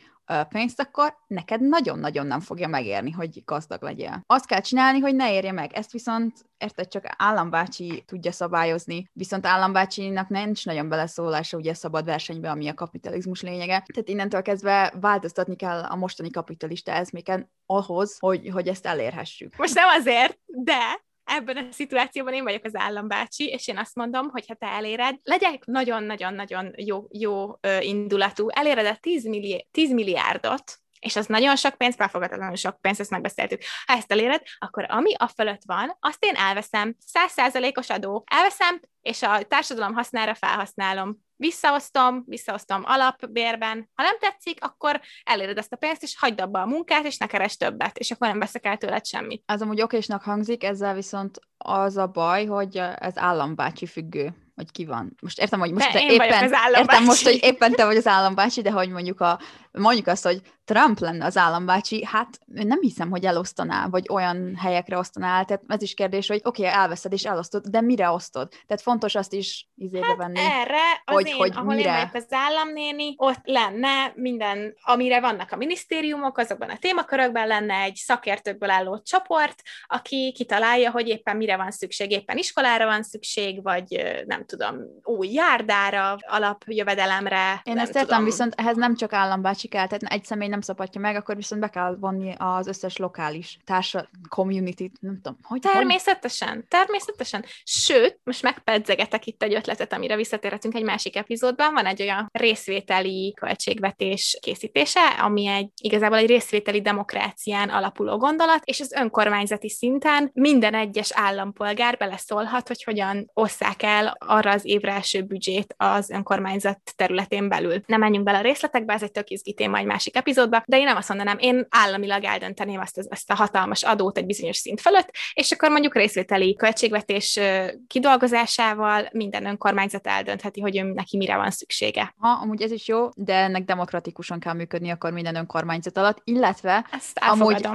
pénzt, 0.49 0.79
akkor 0.79 1.15
neked 1.27 1.61
nagyon-nagyon 1.61 2.25
nem 2.25 2.39
fogja 2.39 2.67
megérni, 2.67 3.11
hogy 3.11 3.43
gazdag 3.45 3.83
legyél. 3.83 4.21
Azt 4.25 4.45
kell 4.45 4.61
csinálni, 4.61 4.99
hogy 4.99 5.15
ne 5.15 5.33
érje 5.33 5.51
meg. 5.51 5.73
Ezt 5.73 5.91
viszont, 5.91 6.45
érted, 6.57 6.87
csak 6.87 7.15
állambácsi 7.17 8.03
tudja 8.07 8.31
szabályozni, 8.31 9.09
viszont 9.13 9.45
állambácsinak 9.45 10.29
nincs 10.29 10.65
nagyon 10.65 10.89
beleszólása 10.89 11.57
ugye 11.57 11.73
szabad 11.73 12.05
versenybe, 12.05 12.49
ami 12.49 12.67
a 12.67 12.73
kapitalizmus 12.73 13.41
lényege. 13.41 13.83
Tehát 13.93 14.09
innentől 14.09 14.41
kezdve 14.41 14.93
változtatni 15.01 15.55
kell 15.55 15.83
a 15.83 15.95
mostani 15.95 16.29
kapitalista 16.29 16.91
eszméken 16.91 17.51
ahhoz, 17.65 18.17
hogy, 18.19 18.49
hogy 18.49 18.67
ezt 18.67 18.85
elérhessük. 18.85 19.55
Most 19.57 19.73
nem 19.73 19.87
azért, 19.87 20.39
de 20.45 21.01
ebben 21.23 21.57
a 21.57 21.71
szituációban 21.71 22.33
én 22.33 22.43
vagyok 22.43 22.65
az 22.65 22.75
állambácsi, 22.75 23.45
és 23.47 23.67
én 23.67 23.77
azt 23.77 23.95
mondom, 23.95 24.29
hogy 24.29 24.47
ha 24.47 24.53
te 24.53 24.67
eléred, 24.67 25.19
legyek 25.23 25.65
nagyon-nagyon-nagyon 25.65 26.73
jó, 26.75 27.07
jó 27.11 27.59
indulatú, 27.79 28.49
eléred 28.49 28.85
a 28.85 28.97
10, 28.99 29.25
milliárd, 29.25 29.65
10 29.71 29.91
milliárdot, 29.91 30.77
és 30.99 31.15
az 31.15 31.25
nagyon 31.25 31.55
sok 31.55 31.75
pénz, 31.75 31.95
felfogadatlanul 31.95 32.55
sok 32.55 32.81
pénz, 32.81 32.99
ezt 32.99 33.09
megbeszéltük. 33.09 33.61
Ha 33.85 33.93
ezt 33.93 34.11
eléred, 34.11 34.41
akkor 34.57 34.85
ami 34.89 35.13
a 35.17 35.27
fölött 35.27 35.61
van, 35.65 35.97
azt 35.99 36.25
én 36.25 36.35
elveszem, 36.35 36.95
százszázalékos 37.05 37.89
adó, 37.89 38.23
elveszem, 38.31 38.79
és 39.01 39.21
a 39.21 39.41
társadalom 39.43 39.93
hasznára 39.93 40.33
felhasználom 40.33 41.17
visszaosztom, 41.43 42.23
visszaosztom 42.25 42.81
alapbérben. 42.85 43.89
Ha 43.95 44.03
nem 44.03 44.17
tetszik, 44.19 44.63
akkor 44.63 45.01
eléred 45.23 45.57
ezt 45.57 45.73
a 45.73 45.75
pénzt, 45.75 46.03
és 46.03 46.19
hagyd 46.19 46.41
abba 46.41 46.61
a 46.61 46.65
munkát, 46.65 47.05
és 47.05 47.17
ne 47.17 47.25
keres 47.25 47.57
többet, 47.57 47.97
és 47.97 48.11
akkor 48.11 48.27
nem 48.27 48.39
veszek 48.39 48.65
el 48.65 48.77
tőled 48.77 49.05
semmit. 49.05 49.43
Az 49.45 49.61
amúgy 49.61 49.81
okésnak 49.81 50.23
hangzik, 50.23 50.63
ezzel 50.63 50.93
viszont 50.93 51.39
az 51.57 51.97
a 51.97 52.07
baj, 52.07 52.45
hogy 52.45 52.77
ez 52.95 53.17
állambácsi 53.17 53.85
függő 53.85 54.33
hogy 54.55 54.71
ki 54.71 54.85
van. 54.85 55.15
Most 55.21 55.39
értem, 55.39 55.59
hogy 55.59 55.71
most 55.71 55.91
te 55.91 56.05
éppen, 56.05 56.43
az 56.43 56.51
értem 56.77 57.03
most, 57.03 57.23
hogy 57.23 57.39
éppen 57.41 57.71
te 57.71 57.85
vagy 57.85 57.97
az 57.97 58.07
állambácsi, 58.07 58.61
de 58.61 58.71
hogy 58.71 58.89
mondjuk 58.89 59.21
a, 59.21 59.39
mondjuk 59.79 60.07
azt, 60.07 60.23
hogy 60.23 60.41
Trump 60.65 60.99
lenne 60.99 61.25
az 61.25 61.37
állambácsi, 61.37 62.05
hát 62.05 62.39
nem 62.45 62.81
hiszem, 62.81 63.09
hogy 63.09 63.25
elosztaná, 63.25 63.87
vagy 63.87 64.05
olyan 64.09 64.55
helyekre 64.55 64.97
osztaná 64.97 65.43
Tehát 65.43 65.63
ez 65.67 65.81
is 65.81 65.93
kérdés, 65.93 66.27
hogy 66.27 66.41
oké, 66.43 66.65
okay, 66.65 66.79
elveszed 66.79 67.13
és 67.13 67.25
elosztod, 67.25 67.65
de 67.65 67.81
mire 67.81 68.09
osztod? 68.09 68.49
Tehát 68.49 68.81
fontos 68.81 69.15
azt 69.15 69.33
is 69.33 69.67
izébe 69.75 70.05
hát 70.05 70.17
venni. 70.17 70.39
erre 70.39 71.01
az 71.05 71.13
hogy, 71.13 71.27
én, 71.27 71.35
hogy 71.35 71.51
ahol 71.55 71.73
mire... 71.73 71.89
én 71.89 71.95
vagyok 71.95 72.13
az 72.13 72.25
államnéni, 72.29 73.13
ott 73.17 73.41
lenne 73.43 74.11
minden, 74.15 74.75
amire 74.81 75.19
vannak 75.19 75.51
a 75.51 75.55
minisztériumok, 75.55 76.37
azokban 76.37 76.69
a 76.69 76.77
témakörökben 76.77 77.47
lenne 77.47 77.75
egy 77.75 77.95
szakértőkből 77.95 78.69
álló 78.69 79.01
csoport, 79.01 79.61
aki 79.87 80.31
kitalálja, 80.35 80.91
hogy 80.91 81.07
éppen 81.07 81.37
mire 81.37 81.57
van 81.57 81.71
szükség, 81.71 82.11
éppen 82.11 82.37
iskolára 82.37 82.85
van 82.85 83.03
szükség, 83.03 83.63
vagy 83.63 84.21
nem 84.25 84.45
tudom, 84.45 84.75
új 85.03 85.27
járdára, 85.27 86.17
alapjövedelemre. 86.27 87.61
Én 87.63 87.77
ezt 87.77 87.95
értem, 87.95 88.23
viszont 88.23 88.53
ehhez 88.57 88.75
nem 88.75 88.95
csak 88.95 89.13
állambácsi 89.13 89.62
kell, 89.67 89.87
tehát 89.87 90.03
egy 90.03 90.25
személy 90.25 90.47
nem 90.47 90.61
szabadja 90.61 91.01
meg, 91.01 91.15
akkor 91.15 91.35
viszont 91.35 91.61
be 91.61 91.67
kell 91.67 91.95
vonni 91.99 92.35
az 92.37 92.67
összes 92.67 92.97
lokális 92.97 93.57
társa, 93.65 94.09
community, 94.29 94.91
nem 94.99 95.19
tudom. 95.21 95.37
Hogy, 95.41 95.59
természetesen, 95.59 96.53
hogy? 96.53 96.65
természetesen. 96.67 97.45
Sőt, 97.63 98.19
most 98.23 98.41
megpedzegetek 98.41 99.25
itt 99.25 99.43
egy 99.43 99.53
ötletet, 99.53 99.93
amire 99.93 100.15
visszatérhetünk 100.15 100.75
egy 100.75 100.83
másik 100.83 101.15
epizódban. 101.15 101.73
Van 101.73 101.85
egy 101.85 102.01
olyan 102.01 102.29
részvételi 102.31 103.33
költségvetés 103.39 104.37
készítése, 104.41 105.07
ami 105.21 105.47
egy 105.47 105.69
igazából 105.81 106.17
egy 106.17 106.27
részvételi 106.27 106.81
demokrácián 106.81 107.69
alapuló 107.69 108.17
gondolat, 108.17 108.63
és 108.63 108.79
az 108.79 108.91
önkormányzati 108.91 109.69
szinten 109.69 110.29
minden 110.33 110.73
egyes 110.73 111.11
állampolgár 111.13 111.97
beleszólhat, 111.97 112.67
hogy 112.67 112.83
hogyan 112.83 113.29
osszák 113.33 113.83
el 113.83 114.15
arra 114.19 114.51
az 114.51 114.65
évre 114.65 114.91
első 114.91 115.21
büdzsét 115.21 115.73
az 115.77 116.09
önkormányzat 116.09 116.79
területén 116.95 117.49
belül. 117.49 117.81
Nem 117.85 117.99
menjünk 117.99 118.25
bele 118.25 118.37
a 118.37 118.41
részletekbe, 118.41 118.93
ez 118.93 119.03
egy 119.03 119.11
tök 119.11 119.29
izgi 119.29 119.52
téma 119.53 119.77
egy 119.77 119.85
másik 119.85 120.15
epizód, 120.15 120.31
epizódba, 120.33 120.63
de 120.65 120.77
én 120.77 120.83
nem 120.83 120.97
azt 120.97 121.09
mondanám, 121.09 121.37
én 121.39 121.67
államilag 121.69 122.23
eldönteném 122.23 122.79
azt, 122.79 123.07
ezt 123.09 123.31
a 123.31 123.35
hatalmas 123.35 123.83
adót 123.83 124.17
egy 124.17 124.25
bizonyos 124.25 124.57
szint 124.57 124.81
fölött, 124.81 125.09
és 125.33 125.51
akkor 125.51 125.69
mondjuk 125.69 125.95
részvételi 125.95 126.55
költségvetés 126.55 127.39
kidolgozásával 127.87 129.09
minden 129.11 129.45
önkormányzat 129.45 130.07
eldöntheti, 130.07 130.61
hogy 130.61 130.77
ő 130.77 130.83
neki 130.83 131.17
mire 131.17 131.35
van 131.35 131.51
szüksége. 131.51 132.13
Ha, 132.17 132.29
amúgy 132.41 132.61
ez 132.61 132.71
is 132.71 132.87
jó, 132.87 133.09
de 133.15 133.35
ennek 133.35 133.63
demokratikusan 133.63 134.39
kell 134.39 134.53
működni 134.53 134.89
akkor 134.89 135.11
minden 135.11 135.35
önkormányzat 135.35 135.97
alatt, 135.97 136.21
illetve 136.23 136.87
ezt 136.91 137.19
amúgy 137.19 137.67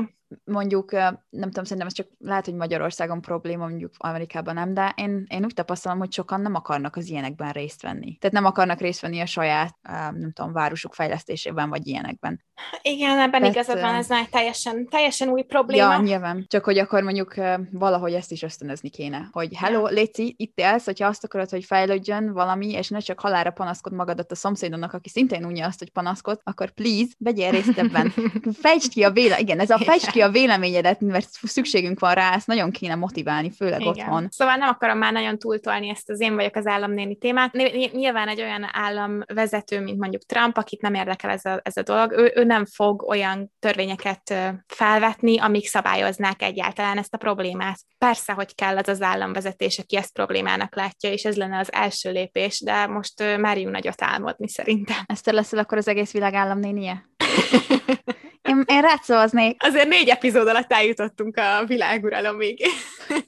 mondjuk, 0.44 0.92
nem 0.92 1.20
tudom, 1.30 1.64
szerintem 1.64 1.86
ez 1.86 1.92
csak 1.92 2.06
lehet, 2.18 2.44
hogy 2.44 2.54
Magyarországon 2.54 3.20
probléma, 3.20 3.66
mondjuk 3.66 3.92
Amerikában 3.96 4.54
nem, 4.54 4.74
de 4.74 4.92
én, 4.96 5.26
én 5.28 5.44
úgy 5.44 5.54
tapasztalom, 5.54 5.98
hogy 5.98 6.12
sokan 6.12 6.40
nem 6.40 6.54
akarnak 6.54 6.96
az 6.96 7.08
ilyenekben 7.08 7.52
részt 7.52 7.82
venni. 7.82 8.16
Tehát 8.16 8.34
nem 8.34 8.44
akarnak 8.44 8.80
részt 8.80 9.00
venni 9.00 9.20
a 9.20 9.26
saját, 9.26 9.76
nem 10.12 10.32
tudom, 10.32 10.52
városuk 10.52 10.94
fejlesztésében, 10.94 11.68
vagy 11.68 11.86
ilyenekben. 11.86 12.46
Igen, 12.82 13.18
ebben 13.18 13.40
Tehát, 13.40 13.54
igazad 13.54 13.80
van, 13.80 13.94
ez 13.94 14.08
már 14.08 14.26
teljesen, 14.26 14.86
teljesen 14.88 15.28
új 15.28 15.42
probléma. 15.42 15.92
Ja, 15.92 16.00
nyilván. 16.00 16.44
Csak 16.48 16.64
hogy 16.64 16.78
akkor 16.78 17.02
mondjuk 17.02 17.34
valahogy 17.72 18.12
ezt 18.12 18.32
is 18.32 18.42
ösztönözni 18.42 18.88
kéne, 18.88 19.28
hogy 19.32 19.54
hello, 19.56 19.86
Léci, 19.86 20.34
itt 20.38 20.58
élsz, 20.58 20.84
hogyha 20.84 21.06
azt 21.06 21.24
akarod, 21.24 21.50
hogy 21.50 21.64
fejlődjön 21.64 22.32
valami, 22.32 22.70
és 22.70 22.88
ne 22.88 22.98
csak 22.98 23.20
halára 23.20 23.50
panaszkod 23.50 23.92
magadat 23.92 24.32
a 24.32 24.34
szomszédonnak, 24.34 24.92
aki 24.92 25.08
szintén 25.08 25.44
unja 25.44 25.66
azt, 25.66 25.78
hogy 25.78 25.90
panaszkod, 25.90 26.40
akkor 26.44 26.70
please, 26.70 27.12
vegyél 27.18 27.50
részt 27.50 27.78
ebben. 27.78 28.12
Fejtsd 28.62 28.92
ki 28.92 29.02
a 29.02 29.10
véle, 29.10 29.38
igen, 29.38 29.60
ez 29.60 29.70
a 29.70 29.78
fejtsd 29.78 30.10
ki 30.10 30.17
a 30.20 30.31
véleményedet, 30.31 31.00
mert 31.00 31.28
szükségünk 31.31 32.00
van 32.00 32.14
rá, 32.14 32.35
ezt 32.35 32.46
nagyon 32.46 32.70
kéne 32.70 32.94
motiválni, 32.94 33.50
főleg 33.50 33.81
Igen. 33.81 33.92
otthon. 33.92 34.28
Szóval 34.31 34.57
nem 34.57 34.68
akarom 34.68 34.98
már 34.98 35.12
nagyon 35.12 35.38
túltolni 35.38 35.88
ezt 35.88 36.11
az 36.11 36.20
én 36.20 36.35
vagyok 36.35 36.57
az 36.57 36.66
államnéni 36.66 37.16
témát. 37.16 37.52
Nyilván 37.92 38.28
egy 38.28 38.40
olyan 38.40 38.68
államvezető, 38.72 39.81
mint 39.81 39.98
mondjuk 39.98 40.22
Trump, 40.22 40.57
akit 40.57 40.81
nem 40.81 40.94
érdekel 40.94 41.31
ez 41.31 41.44
a, 41.44 41.61
ez 41.62 41.76
a 41.76 41.83
dolog, 41.83 42.12
ő, 42.12 42.33
ő 42.35 42.44
nem 42.44 42.64
fog 42.64 43.02
olyan 43.02 43.52
törvényeket 43.59 44.35
felvetni, 44.66 45.38
amik 45.38 45.66
szabályoznák 45.66 46.42
egyáltalán 46.42 46.98
ezt 46.98 47.14
a 47.14 47.18
problémát. 47.18 47.78
Persze, 47.98 48.33
hogy 48.33 48.54
kell 48.54 48.76
az 48.76 48.88
az 48.88 49.02
államvezetés, 49.02 49.78
aki 49.78 49.96
ezt 49.96 50.12
problémának 50.12 50.74
látja, 50.74 51.11
és 51.11 51.24
ez 51.24 51.37
lenne 51.37 51.59
az 51.59 51.72
első 51.72 52.11
lépés, 52.11 52.61
de 52.64 52.87
most 52.87 53.37
merjünk 53.38 53.72
nagyot 53.72 54.02
álmodni 54.02 54.48
szerintem. 54.48 54.96
Ezt 55.07 55.26
leszel 55.26 55.59
akkor 55.59 55.78
az 55.78 55.88
egész 55.88 56.12
világ 56.12 56.35
államnénie? 56.35 57.04
Én, 58.59 58.77
én 58.77 58.81
rád 58.83 59.03
szavaznék. 59.03 59.62
Azért 59.62 59.88
négy 59.88 60.09
epizód 60.09 60.49
alatt 60.49 60.73
eljutottunk 60.73 61.37
a 61.37 61.64
világuralomig. 61.66 62.61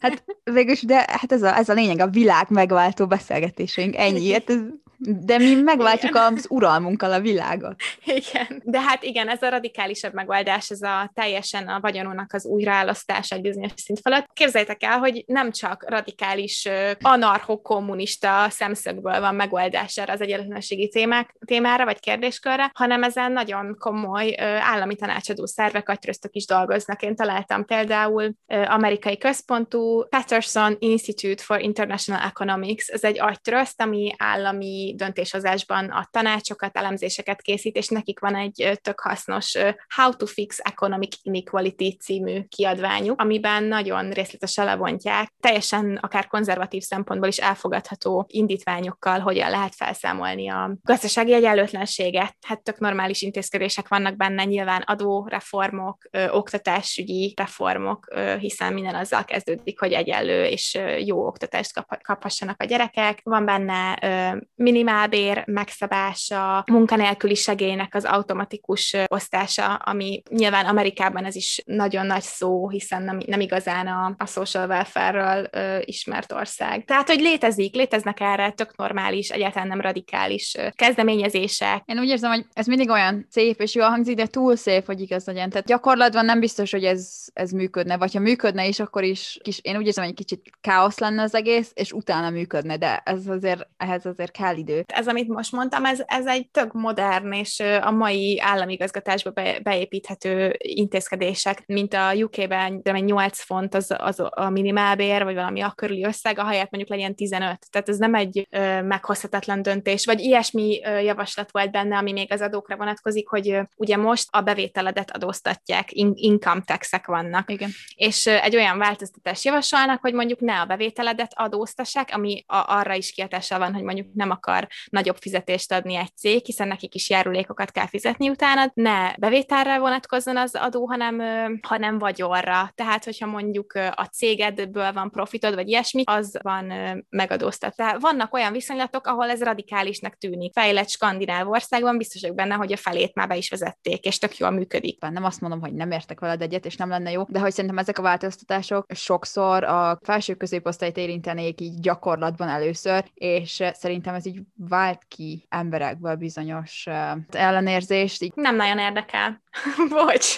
Hát 0.00 0.24
végülis, 0.44 0.82
de 0.82 0.96
hát 0.96 1.32
ez 1.32 1.42
a, 1.42 1.56
ez 1.56 1.68
a 1.68 1.72
lényeg, 1.72 2.00
a 2.00 2.08
világ 2.08 2.46
megváltó 2.48 3.06
beszélgetéseink. 3.06 3.96
Ennyi. 3.96 4.32
Hát 4.32 4.50
ez 4.50 4.60
de 5.02 5.38
mi 5.38 5.54
megváltjuk 5.54 6.14
igen. 6.14 6.34
az 6.34 6.46
uralmunkkal 6.48 7.12
a 7.12 7.20
világot. 7.20 7.74
Igen. 8.04 8.62
De 8.64 8.80
hát 8.80 9.02
igen, 9.02 9.28
ez 9.28 9.42
a 9.42 9.48
radikálisabb 9.48 10.14
megoldás, 10.14 10.70
ez 10.70 10.82
a 10.82 11.10
teljesen 11.14 11.68
a 11.68 11.80
vagyonónak 11.80 12.32
az 12.32 12.46
újraelosztása 12.46 13.34
egy 13.34 13.40
bizonyos 13.40 13.72
szint 13.76 14.00
felett. 14.00 14.26
Képzeljétek 14.32 14.82
el, 14.82 14.98
hogy 14.98 15.24
nem 15.26 15.50
csak 15.50 15.84
radikális 15.88 16.68
anarcho-kommunista 17.00 18.46
szemszögből 18.50 19.20
van 19.20 19.34
megoldás 19.34 19.96
erre 19.96 20.12
az 20.12 20.20
egyenlőségi 20.20 20.88
témák, 20.88 21.36
témára 21.46 21.84
vagy 21.84 22.00
kérdéskörre, 22.00 22.70
hanem 22.74 23.02
ezen 23.02 23.32
nagyon 23.32 23.76
komoly 23.78 24.34
állami 24.60 24.96
tanácsadó 24.96 25.46
szervek, 25.46 25.88
agytröztök 25.88 26.34
is 26.34 26.46
dolgoznak. 26.46 27.02
Én 27.02 27.16
találtam 27.16 27.64
például 27.64 28.34
amerikai 28.46 29.18
központú 29.18 30.04
Patterson 30.08 30.76
Institute 30.78 31.42
for 31.42 31.60
International 31.60 32.22
Economics, 32.22 32.88
ez 32.88 33.04
egy 33.04 33.20
agytrözt, 33.20 33.80
ami 33.80 34.14
állami 34.18 34.89
állami 34.90 34.94
döntéshozásban 34.94 35.90
a 35.90 36.08
tanácsokat, 36.10 36.76
elemzéseket 36.76 37.42
készít, 37.42 37.76
és 37.76 37.88
nekik 37.88 38.20
van 38.20 38.34
egy 38.34 38.78
tök 38.82 39.00
hasznos 39.00 39.56
How 39.94 40.16
to 40.16 40.26
Fix 40.26 40.58
Economic 40.62 41.16
Inequality 41.22 41.96
című 42.00 42.42
kiadványuk, 42.48 43.20
amiben 43.20 43.64
nagyon 43.64 44.10
részletesen 44.10 44.64
lebontják, 44.64 45.32
teljesen 45.40 45.98
akár 46.00 46.26
konzervatív 46.26 46.82
szempontból 46.82 47.28
is 47.28 47.38
elfogadható 47.38 48.26
indítványokkal, 48.28 49.18
hogyan 49.18 49.50
lehet 49.50 49.74
felszámolni 49.74 50.48
a 50.48 50.76
gazdasági 50.82 51.32
egyenlőtlenséget. 51.32 52.36
Hát 52.46 52.62
tök 52.62 52.78
normális 52.78 53.22
intézkedések 53.22 53.88
vannak 53.88 54.16
benne, 54.16 54.44
nyilván 54.44 54.82
adóreformok, 54.86 56.08
ö, 56.10 56.28
oktatásügyi 56.28 57.34
reformok, 57.36 58.14
hiszen 58.38 58.72
minden 58.72 58.94
azzal 58.94 59.24
kezdődik, 59.24 59.80
hogy 59.80 59.92
egyenlő 59.92 60.44
és 60.44 60.78
jó 61.04 61.26
oktatást 61.26 61.72
kap, 61.72 62.02
kaphassanak 62.02 62.62
a 62.62 62.64
gyerekek. 62.64 63.20
Van 63.22 63.44
benne 63.44 63.98
ö, 64.02 64.36
minimálbér 64.82 65.42
megszabása, 65.46 66.64
munkanélküli 66.66 67.34
segélynek 67.34 67.94
az 67.94 68.04
automatikus 68.04 68.96
osztása, 69.06 69.74
ami 69.74 70.22
nyilván 70.30 70.66
Amerikában 70.66 71.24
ez 71.24 71.34
is 71.34 71.62
nagyon 71.66 72.06
nagy 72.06 72.22
szó, 72.22 72.68
hiszen 72.68 73.02
nem, 73.02 73.20
nem 73.26 73.40
igazán 73.40 73.86
a, 73.86 74.14
a 74.18 74.26
social 74.26 74.68
welfare-ről 74.68 75.48
ö, 75.52 75.78
ismert 75.80 76.32
ország. 76.32 76.84
Tehát, 76.84 77.08
hogy 77.08 77.20
létezik, 77.20 77.74
léteznek 77.74 78.20
erre 78.20 78.50
tök 78.50 78.76
normális, 78.76 79.28
egyáltalán 79.28 79.68
nem 79.68 79.80
radikális 79.80 80.56
kezdeményezések. 80.74 81.82
Én 81.84 81.98
úgy 81.98 82.08
érzem, 82.08 82.30
hogy 82.30 82.46
ez 82.52 82.66
mindig 82.66 82.90
olyan 82.90 83.26
szép 83.30 83.60
és 83.60 83.74
jól 83.74 83.88
hangzik, 83.88 84.16
de 84.16 84.26
túl 84.26 84.56
szép, 84.56 84.86
hogy 84.86 85.00
igaz 85.00 85.26
legyen. 85.26 85.50
Tehát 85.50 85.66
gyakorlatban 85.66 86.24
nem 86.24 86.40
biztos, 86.40 86.70
hogy 86.70 86.84
ez, 86.84 87.08
ez 87.32 87.50
működne, 87.50 87.96
vagy 87.96 88.12
ha 88.12 88.20
működne 88.20 88.66
is, 88.66 88.80
akkor 88.80 89.04
is 89.04 89.38
kis, 89.42 89.58
én 89.62 89.76
úgy 89.76 89.86
érzem, 89.86 90.04
hogy 90.04 90.12
egy 90.12 90.26
kicsit 90.26 90.50
káosz 90.60 90.98
lenne 90.98 91.22
az 91.22 91.34
egész, 91.34 91.70
és 91.74 91.92
utána 91.92 92.30
működne, 92.30 92.76
de 92.76 93.02
ez 93.04 93.26
azért, 93.26 93.68
ehhez 93.76 94.06
azért 94.06 94.30
kell 94.30 94.56
idő. 94.56 94.69
Ez, 94.86 95.08
amit 95.08 95.28
most 95.28 95.52
mondtam, 95.52 95.84
ez, 95.84 96.02
ez 96.06 96.26
egy 96.26 96.50
tök 96.50 96.72
modern 96.72 97.32
és 97.32 97.60
a 97.80 97.90
mai 97.90 98.40
államigazgatásba 98.40 99.30
be, 99.30 99.60
beépíthető 99.62 100.56
intézkedések, 100.58 101.62
mint 101.66 101.94
a 101.94 102.12
UK-ben 102.14 102.82
8 102.82 103.40
font 103.40 103.74
az, 103.74 103.94
az 103.98 104.22
a 104.30 104.50
minimálbér, 104.50 105.24
vagy 105.24 105.34
valami 105.34 105.60
a 105.60 105.72
körüli 105.76 106.04
összeg, 106.04 106.38
a 106.38 106.44
helyett 106.44 106.70
mondjuk 106.70 106.92
legyen 106.96 107.14
15. 107.14 107.58
Tehát 107.70 107.88
ez 107.88 107.98
nem 107.98 108.14
egy 108.14 108.46
ö, 108.50 108.82
meghozhatatlan 108.82 109.62
döntés, 109.62 110.04
vagy 110.04 110.20
ilyesmi 110.20 110.80
ö, 110.84 110.98
javaslat 110.98 111.50
volt 111.50 111.70
benne, 111.70 111.96
ami 111.96 112.12
még 112.12 112.32
az 112.32 112.40
adókra 112.40 112.76
vonatkozik, 112.76 113.28
hogy 113.28 113.50
ö, 113.50 113.62
ugye 113.76 113.96
most 113.96 114.28
a 114.30 114.40
bevételedet 114.40 115.10
adóztatják, 115.10 115.92
in- 115.92 116.18
income 116.18 116.62
taxek 116.64 117.06
vannak. 117.06 117.50
Igen. 117.50 117.70
És 117.94 118.26
ö, 118.26 118.30
egy 118.30 118.56
olyan 118.56 118.78
változtatást 118.78 119.44
javasolnak, 119.44 120.00
hogy 120.00 120.14
mondjuk 120.14 120.40
ne 120.40 120.60
a 120.60 120.64
bevételedet 120.64 121.32
adóztassák, 121.34 122.08
ami 122.12 122.44
a, 122.46 122.64
arra 122.66 122.94
is 122.94 123.12
kihatással 123.12 123.58
van, 123.58 123.74
hogy 123.74 123.82
mondjuk 123.82 124.06
nem 124.14 124.30
akar 124.30 124.59
nagyobb 124.90 125.16
fizetést 125.16 125.72
adni 125.72 125.94
egy 125.94 126.16
cég, 126.16 126.44
hiszen 126.44 126.68
nekik 126.68 126.94
is 126.94 127.10
járulékokat 127.10 127.70
kell 127.70 127.86
fizetni 127.86 128.28
utána, 128.28 128.70
ne 128.74 129.14
bevételre 129.18 129.78
vonatkozzon 129.78 130.36
az 130.36 130.54
adó, 130.54 130.86
hanem, 130.86 131.20
hanem 131.62 131.98
vagyonra. 131.98 132.72
Tehát, 132.74 133.04
hogyha 133.04 133.26
mondjuk 133.26 133.72
a 133.94 134.04
cégedből 134.12 134.92
van 134.92 135.10
profitod, 135.10 135.54
vagy 135.54 135.68
ilyesmi, 135.68 136.02
az 136.06 136.38
van 136.42 136.72
megadóztatva. 137.08 137.98
Vannak 137.98 138.34
olyan 138.34 138.52
viszonylatok, 138.52 139.06
ahol 139.06 139.30
ez 139.30 139.42
radikálisnak 139.42 140.16
tűnik. 140.16 140.52
Fejlett 140.52 140.88
skandináv 140.88 141.48
országban 141.48 141.96
biztos 141.96 142.20
vagyok 142.20 142.36
benne, 142.36 142.54
hogy 142.54 142.72
a 142.72 142.76
felét 142.76 143.14
már 143.14 143.28
be 143.28 143.36
is 143.36 143.50
vezették, 143.50 144.04
és 144.04 144.18
tök 144.18 144.36
jól 144.36 144.50
működik. 144.50 145.00
Nem 145.00 145.24
azt 145.24 145.40
mondom, 145.40 145.60
hogy 145.60 145.74
nem 145.74 145.90
értek 145.90 146.20
veled 146.20 146.42
egyet, 146.42 146.66
és 146.66 146.76
nem 146.76 146.88
lenne 146.88 147.10
jó, 147.10 147.22
de 147.28 147.38
hogy 147.38 147.52
szerintem 147.52 147.78
ezek 147.78 147.98
a 147.98 148.02
változtatások 148.02 148.86
sokszor 148.94 149.64
a 149.64 149.98
felső 150.02 150.34
középosztályt 150.34 150.96
érintenék 150.96 151.60
így 151.60 151.80
gyakorlatban 151.80 152.48
először, 152.48 153.04
és 153.14 153.62
szerintem 153.72 154.14
ez 154.14 154.26
így 154.26 154.40
vált 154.56 155.04
ki 155.08 155.46
emberekből 155.48 156.14
bizonyos 156.16 156.86
ellenérzést. 157.30 158.22
Így... 158.22 158.32
Nem 158.34 158.56
nagyon 158.56 158.78
érdekel. 158.78 159.42
Bocs. 159.90 160.36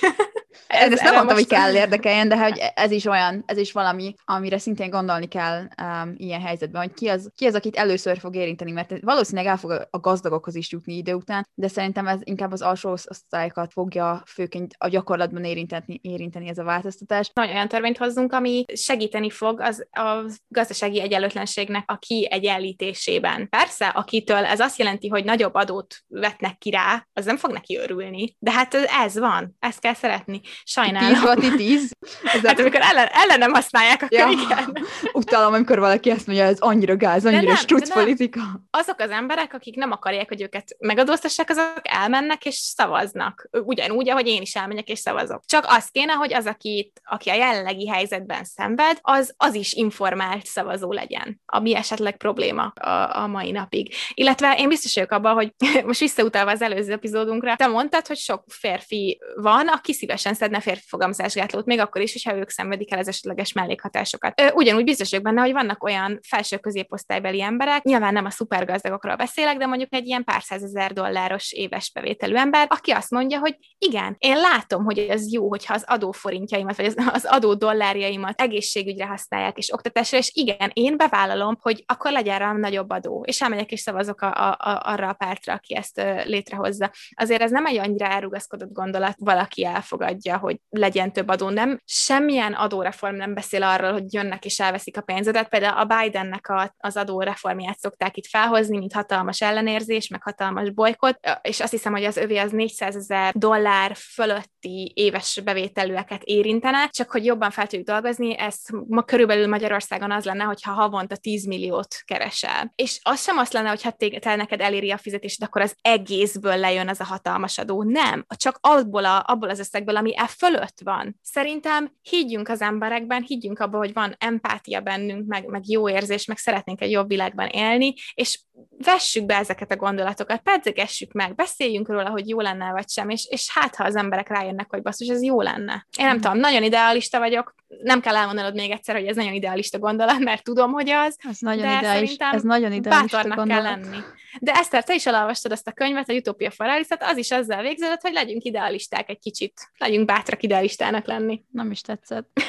Ez, 0.67 0.93
ezt 0.93 1.03
nem 1.03 1.15
mondtam, 1.15 1.37
hogy 1.37 1.47
kell 1.47 1.75
érdekeljen, 1.75 2.29
de 2.29 2.39
hogy 2.39 2.63
ez 2.75 2.91
is 2.91 3.05
olyan, 3.05 3.43
ez 3.47 3.57
is 3.57 3.73
valami, 3.73 4.15
amire 4.25 4.59
szintén 4.59 4.91
gondolni 4.91 5.29
kell 5.29 5.69
um, 5.83 6.15
ilyen 6.17 6.41
helyzetben, 6.41 6.83
hogy 6.83 6.93
ki 6.93 7.09
az, 7.09 7.31
ki 7.37 7.47
az, 7.47 7.55
akit 7.55 7.77
először 7.77 8.19
fog 8.19 8.37
érinteni, 8.37 8.71
mert 8.71 9.01
valószínűleg 9.01 9.47
el 9.47 9.57
fog 9.57 9.87
a 9.91 9.99
gazdagokhoz 9.99 10.55
is 10.55 10.73
jutni 10.73 10.97
idő 10.97 11.15
után, 11.15 11.49
de 11.55 11.69
szerintem 11.69 12.07
ez 12.07 12.21
inkább 12.23 12.53
az 12.53 12.63
alsó 12.63 12.91
osztályokat 12.91 13.73
fogja 13.73 14.23
főként 14.27 14.75
a 14.79 14.89
gyakorlatban 14.89 15.45
érinteni, 15.45 16.01
érinteni 16.03 16.49
ez 16.49 16.59
a 16.59 16.65
változtatás. 16.65 17.31
Nagy 17.33 17.51
olyan 17.51 17.69
törvényt 17.69 17.99
hozzunk, 17.99 18.33
ami 18.33 18.65
segíteni 18.75 19.31
fog 19.31 19.61
az 19.61 19.87
a 19.91 20.31
gazdasági 20.49 21.01
egyenlőtlenségnek 21.01 21.91
a 21.91 21.99
kiegyenlítésében. 21.99 23.49
Persze, 23.49 23.87
akitől 23.87 24.45
ez 24.45 24.61
azt 24.61 24.79
jelenti, 24.79 25.09
hogy 25.09 25.25
nagyobb 25.25 25.55
adót 25.55 25.95
vetnek 26.07 26.59
ki 26.59 26.71
rá, 26.71 27.07
az 27.13 27.25
nem 27.25 27.37
fog 27.37 27.53
neki 27.53 27.77
örülni, 27.77 28.37
de 28.39 28.51
hát 28.51 28.75
ez 29.05 29.19
van, 29.19 29.57
ezt 29.59 29.81
kell 29.81 29.95
szeretni. 29.95 30.41
Sajnálom. 30.65 31.13
Tíz 31.13 31.23
volt 31.23 31.57
tíz? 31.57 31.91
Ez 32.35 32.47
hát 32.47 32.59
amikor 32.59 32.81
ellen, 32.81 33.09
ellenem 33.13 33.53
használják, 33.53 34.03
akkor 34.03 34.19
ja. 34.19 34.29
igen. 34.29 34.77
Utálom, 35.13 35.53
amikor 35.53 35.79
valaki 35.79 36.11
azt 36.11 36.27
mondja, 36.27 36.45
ez 36.45 36.59
annyira 36.59 36.97
gáz, 36.97 37.27
annyira 37.27 37.55
struc 37.55 37.93
politika. 37.93 38.41
Azok 38.71 39.01
az 39.01 39.11
emberek, 39.11 39.55
akik 39.55 39.77
nem 39.77 39.91
akarják, 39.91 40.29
hogy 40.29 40.43
őket 40.43 40.77
megadóztassák, 40.79 41.51
azok 41.51 41.81
elmennek 41.83 42.45
és 42.45 42.55
szavaznak. 42.55 43.49
Ugyanúgy, 43.65 44.09
ahogy 44.11 44.27
én 44.27 44.43
is 44.43 44.55
elmegyek 44.55 44.89
és 44.89 44.99
szavazok. 44.99 45.43
Csak 45.47 45.65
az 45.69 45.89
kéne, 45.89 46.13
hogy 46.13 46.35
az, 46.35 46.47
aki, 46.47 46.93
aki 47.05 47.31
a 47.31 47.35
jelenlegi 47.35 47.89
helyzetben 47.89 48.45
szenved, 48.45 48.99
az, 49.01 49.35
az 49.37 49.55
is 49.55 49.73
informált 49.73 50.47
szavazó 50.47 50.93
legyen, 50.93 51.41
ami 51.47 51.77
esetleg 51.77 52.17
probléma 52.17 52.63
a, 52.63 53.21
a 53.23 53.27
mai 53.27 53.51
napig. 53.51 53.95
Illetve 54.15 54.55
én 54.59 54.69
biztos 54.69 54.95
vagyok 54.95 55.11
abban, 55.11 55.35
hogy 55.35 55.53
most 55.87 56.01
visszautalva 56.01 56.51
az 56.51 56.63
előző 56.63 56.93
epizódunkra, 56.93 57.57
te 57.57 57.67
mondtad, 57.67 58.07
hogy 58.07 58.17
sok 58.17 58.45
férfi 58.49 58.92
van, 59.37 59.69
aki 59.69 59.93
szívesen 59.93 60.35
szedne 60.35 60.61
férfi 60.61 60.83
fogamzásgátlót, 60.87 61.65
még 61.65 61.79
akkor 61.79 62.01
is, 62.01 62.13
hogyha 62.13 62.37
ők 62.37 62.51
szenvedik 62.51 62.93
el 62.93 62.99
az 62.99 63.09
esetleges 63.09 63.53
mellékhatásokat. 63.53 64.53
Ugyanúgy 64.55 64.85
biztos 64.85 65.11
vagyok 65.11 65.25
benne, 65.25 65.41
hogy 65.41 65.53
vannak 65.53 65.85
olyan 65.85 66.19
felső 66.29 66.57
középosztálybeli 66.57 67.43
emberek, 67.43 67.83
nyilván 67.83 68.13
nem 68.13 68.25
a 68.25 68.31
szupergazdagokról 68.31 69.17
beszélek, 69.17 69.57
de 69.57 69.67
mondjuk 69.67 69.95
egy 69.95 70.07
ilyen 70.07 70.25
pár 70.25 70.43
százezer 70.43 70.93
dolláros 70.93 71.53
éves 71.53 71.93
bevételű 71.93 72.35
ember, 72.35 72.67
aki 72.71 72.91
azt 72.91 73.11
mondja, 73.11 73.39
hogy 73.39 73.57
igen, 73.79 74.17
én 74.19 74.37
látom, 74.37 74.85
hogy 74.85 74.99
ez 74.99 75.33
jó, 75.33 75.49
hogyha 75.49 75.75
az 75.75 75.85
adóforintjaimat, 75.87 76.77
vagy 76.77 76.87
az, 76.87 76.97
az 77.13 77.25
adó 77.25 77.55
dollárjaimat 77.55 78.41
egészségügyre 78.41 79.07
használják 79.07 79.59
és 79.59 79.73
oktatásra, 79.73 80.19
és 80.19 80.31
igen, 80.35 80.71
én 80.73 80.97
bevállalom, 80.97 81.59
hogy 81.61 81.85
akkor 81.87 82.11
legyen 82.13 82.39
rám 82.39 82.59
nagyobb 82.59 82.91
adó, 82.91 83.25
és 83.27 83.41
elmegyek 83.41 83.73
és 83.73 83.81
szavazok 83.81 84.21
a, 84.21 84.27
a, 84.27 84.51
a, 84.51 84.83
arra 84.85 85.09
a 85.09 85.13
pártra, 85.13 85.53
aki 85.53 85.77
ezt 85.77 86.03
létrehozza. 86.25 86.91
Azért 87.15 87.43
ez 87.43 87.51
nem 87.51 87.67
egy 87.67 87.79
annyira 87.79 88.07
elrugaszkodott 88.07 88.73
gondolat, 88.83 89.17
valaki 89.19 89.65
elfogadja, 89.65 90.39
hogy 90.39 90.57
legyen 90.69 91.13
több 91.13 91.29
adó. 91.29 91.49
Nem, 91.49 91.81
semmilyen 91.85 92.53
adóreform 92.53 93.15
nem 93.15 93.35
beszél 93.35 93.63
arról, 93.63 93.93
hogy 93.93 94.13
jönnek 94.13 94.45
és 94.45 94.61
elveszik 94.61 94.97
a 94.97 95.01
pénzedet. 95.01 95.49
Például 95.49 95.79
a 95.79 95.85
Bidennek 95.85 96.49
a, 96.49 96.75
az 96.79 96.97
adóreformját 96.97 97.79
szokták 97.79 98.17
itt 98.17 98.27
felhozni, 98.27 98.79
mint 98.79 98.93
hatalmas 98.93 99.41
ellenérzés, 99.41 100.09
meg 100.09 100.23
hatalmas 100.23 100.71
bolykot, 100.71 101.19
és 101.43 101.61
azt 101.61 101.71
hiszem, 101.71 101.93
hogy 101.93 102.05
az 102.05 102.17
övé 102.17 102.37
az 102.37 102.51
400 102.51 102.97
ezer 102.97 103.33
dollár 103.35 103.97
fölötti 103.97 104.93
éves 104.95 105.41
bevételűeket 105.45 106.23
érintene, 106.23 106.89
csak 106.89 107.11
hogy 107.11 107.25
jobban 107.25 107.51
fel 107.51 107.67
tudjuk 107.67 107.89
dolgozni, 107.89 108.39
ez 108.39 108.57
ma 108.89 109.03
körülbelül 109.03 109.49
Magyarországon 109.49 110.11
az 110.11 110.25
lenne, 110.25 110.45
hogyha 110.45 110.73
havonta 110.73 111.17
10 111.17 111.47
milliót 111.47 111.97
keresel. 112.05 112.73
És 112.75 112.99
az 113.03 113.23
sem 113.23 113.39
azt 113.39 113.53
lenne, 113.53 113.69
hogy 113.69 113.83
ha 113.83 113.97
te 114.21 114.37
neked 114.37 114.61
eléri 114.61 114.91
a 114.91 114.97
fizetésed, 114.97 115.47
akkor 115.47 115.63
az 115.63 115.77
egészből 115.81 116.57
lejön 116.57 116.89
az 116.89 117.01
a 117.01 117.05
hatalmas 117.05 117.59
adó. 117.59 117.83
Nem, 117.83 118.25
csak 118.37 118.59
abból, 118.79 119.05
a, 119.05 119.25
abból 119.27 119.49
az 119.49 119.59
összegből, 119.59 119.97
ami 119.97 120.17
e 120.17 120.27
fölött 120.27 120.81
van. 120.85 121.19
Szerintem 121.23 121.93
higgyünk 122.03 122.49
az 122.49 122.61
emberekben, 122.61 123.23
higgyünk 123.23 123.59
abban, 123.59 123.81
hogy 123.81 123.93
van 123.93 124.15
empátia 124.19 124.81
bennünk, 124.81 125.27
meg, 125.27 125.47
meg 125.47 125.63
jó 125.69 125.89
érzés, 125.89 126.25
meg 126.25 126.37
szeretnénk 126.37 126.81
egy 126.81 126.91
jobb 126.91 127.09
világban 127.09 127.49
élni, 127.49 127.95
és 128.15 128.41
vessük 128.79 129.27
be 129.27 129.37
ezeket 129.37 129.73
a 129.73 129.77
gondolatokat, 129.77 130.41
pedzegessük 130.41 131.13
meg, 131.13 131.35
beszéljünk 131.35 131.89
róla, 131.89 132.11
hogy 132.11 132.29
jó 132.29 132.41
lenne 132.41 132.71
vagy 132.73 132.89
sem, 132.89 133.09
és, 133.09 133.27
és 133.31 133.51
hát, 133.53 133.77
ha 133.77 133.85
az 133.85 133.97
emberek 133.97 134.29
rájönnek, 134.29 134.67
hogy 134.71 134.83
basszus, 134.83 135.09
ez 135.09 135.23
jó 135.23 135.41
lenne. 135.41 135.87
Én 135.99 136.07
nem 136.07 136.17
mm. 136.17 136.21
tudom, 136.21 136.39
nagyon 136.39 136.63
idealista 136.63 137.19
vagyok, 137.19 137.55
nem 137.83 138.01
kell 138.01 138.17
elmondanod 138.17 138.55
még 138.55 138.71
egyszer, 138.71 138.95
hogy 138.95 139.07
ez 139.07 139.17
nagyon 139.17 139.33
idealista 139.33 139.79
gondolat, 139.79 140.19
mert 140.19 140.45
tudom, 140.45 140.73
hogy 140.73 140.91
az. 140.91 141.17
Ez 141.29 141.37
nagyon 141.39 141.79
ideális, 141.79 142.17
ez 142.17 142.43
nagyon 142.43 142.73
idealista 142.73 143.17
bátornak 143.17 143.37
gondolat. 143.37 143.63
kell 143.63 143.73
lenni. 143.73 143.97
De 144.41 144.53
Eszter, 144.53 144.85
te 144.85 144.95
is 144.95 145.07
elolvastad 145.07 145.53
azt 145.53 145.69
a 145.69 145.73
könyvet, 145.73 146.09
a 146.09 146.13
Utopia 146.13 146.51
Foralisat, 146.51 147.03
az 147.03 147.17
is 147.17 147.31
azzal 147.31 147.63
végződött, 147.63 148.01
hogy 148.01 148.13
legyünk 148.13 148.45
idealisták 148.45 149.09
egy 149.09 149.19
kicsit. 149.19 149.71
Legyünk 149.79 150.07
bátrak 150.07 150.43
idealistának 150.43 151.07
lenni. 151.07 151.43
Nem 151.51 151.71
is 151.71 151.81
tetszett. 151.81 152.29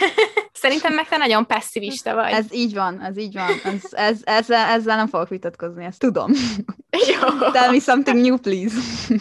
Szerintem 0.53 0.93
meg 0.93 1.07
te 1.07 1.17
nagyon 1.17 1.47
passzivista 1.47 2.13
vagy. 2.13 2.31
Ez 2.31 2.45
így 2.53 2.73
van, 2.73 3.01
ez 3.01 3.17
így 3.17 3.33
van. 3.33 3.49
Ez, 3.63 3.81
ez, 3.91 4.19
ezzel, 4.23 4.69
ezzel 4.69 4.95
nem 4.95 5.07
fogok 5.07 5.29
vitatkozni, 5.29 5.85
ezt 5.85 5.99
tudom. 5.99 6.31
Jó. 7.07 7.51
Tell 7.51 7.71
me 7.71 7.79
something 7.79 8.21
new, 8.21 8.37
please. 8.37 8.75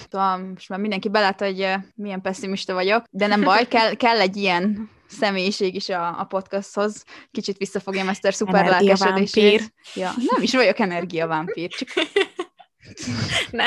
Tudom, 0.08 0.50
most 0.54 0.68
már 0.68 0.78
mindenki 0.78 1.08
belátta, 1.08 1.44
hogy 1.44 1.74
milyen 1.94 2.20
pessimista 2.20 2.74
vagyok, 2.74 3.04
de 3.10 3.26
nem 3.26 3.40
baj, 3.40 3.68
kell, 3.68 3.94
kell 3.94 4.20
egy 4.20 4.36
ilyen 4.36 4.90
személyiség 5.18 5.74
is 5.74 5.88
a, 5.88 6.20
a 6.20 6.24
podcasthoz. 6.24 7.04
Kicsit 7.30 7.56
visszafogjam 7.56 8.08
ezt 8.08 8.24
a 8.24 8.32
szuper 8.32 8.66
lelkesedését. 8.66 9.74
Ja, 9.94 10.10
nem 10.16 10.42
is 10.42 10.54
vagyok 10.54 10.78
energiavámpír, 10.78 11.68
csak 11.68 11.88
Ne. 13.50 13.64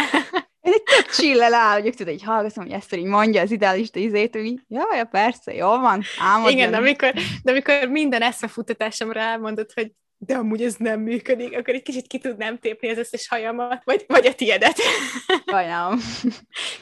Én 0.61 0.73
egy 0.73 0.83
tök 0.83 1.11
chillel 1.11 1.53
áll, 1.53 1.81
hogy 1.81 1.95
tudod, 1.95 2.13
így 2.13 2.23
hallgatom, 2.23 2.63
hogy 2.63 2.73
ezt 2.73 2.95
így 2.95 3.03
mondja 3.03 3.41
az 3.41 3.51
idealista 3.51 3.99
izét, 3.99 4.35
hogy 4.35 4.53
ja, 4.67 4.87
ja, 4.95 5.05
persze, 5.05 5.53
jó 5.53 5.67
van, 5.67 6.03
álmodjon. 6.19 6.57
Igen, 6.57 6.71
de 6.71 6.77
amikor, 6.77 7.13
de 7.43 7.51
amikor 7.51 7.87
minden 7.87 8.21
eszmefuttatásomra 8.21 9.19
elmondod, 9.19 9.71
hogy 9.73 9.91
de 10.25 10.35
amúgy 10.35 10.63
ez 10.63 10.75
nem 10.77 10.99
működik, 10.99 11.57
akkor 11.57 11.73
egy 11.73 11.81
kicsit 11.81 12.07
ki 12.07 12.17
tudnám 12.17 12.59
tépni 12.59 12.89
az 12.89 12.97
összes 12.97 13.27
hajamat, 13.27 13.81
vagy, 13.83 14.05
vagy 14.07 14.25
a 14.25 14.33
tiedet. 14.33 14.77
Sajnálom. 15.51 15.99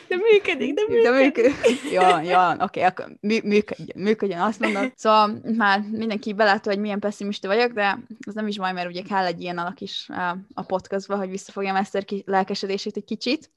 De 0.07 0.15
működik, 0.15 0.73
de 0.73 0.81
működik. 0.87 1.03
De 1.03 1.11
működik. 1.11 1.91
Jó, 1.91 2.01
jó, 2.01 2.49
oké, 2.49 2.63
okay, 2.63 2.83
akkor 2.83 3.17
mű, 3.19 3.39
működjön, 3.43 4.03
működjön, 4.03 4.39
azt 4.39 4.59
mondod. 4.59 4.91
Szóval 4.95 5.41
már 5.57 5.79
mindenki 5.91 6.33
belátta, 6.33 6.69
hogy 6.69 6.79
milyen 6.79 6.99
pessimista 6.99 7.47
vagyok, 7.47 7.71
de 7.71 7.99
az 8.27 8.33
nem 8.33 8.47
is 8.47 8.57
baj, 8.57 8.73
mert 8.73 8.87
ugye 8.87 9.01
kell 9.01 9.25
egy 9.25 9.41
ilyen 9.41 9.57
alak 9.57 9.81
is 9.81 10.07
a 10.53 10.61
podcastba, 10.61 11.15
hogy 11.15 11.29
visszafogjam 11.29 11.75
ezt 11.75 11.95
a 11.95 12.01
lelkesedését 12.25 12.97
egy 12.97 13.05
kicsit, 13.05 13.49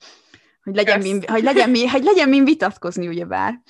hogy 0.63 0.75
legyen, 0.75 1.01
min, 1.01 1.23
hogy 1.27 1.43
legyen, 1.43 1.71
min, 1.71 1.89
hogy 1.89 2.03
legyen 2.03 2.29
min 2.29 2.45
vitatkozni, 2.45 3.09
ugyebár. 3.09 3.61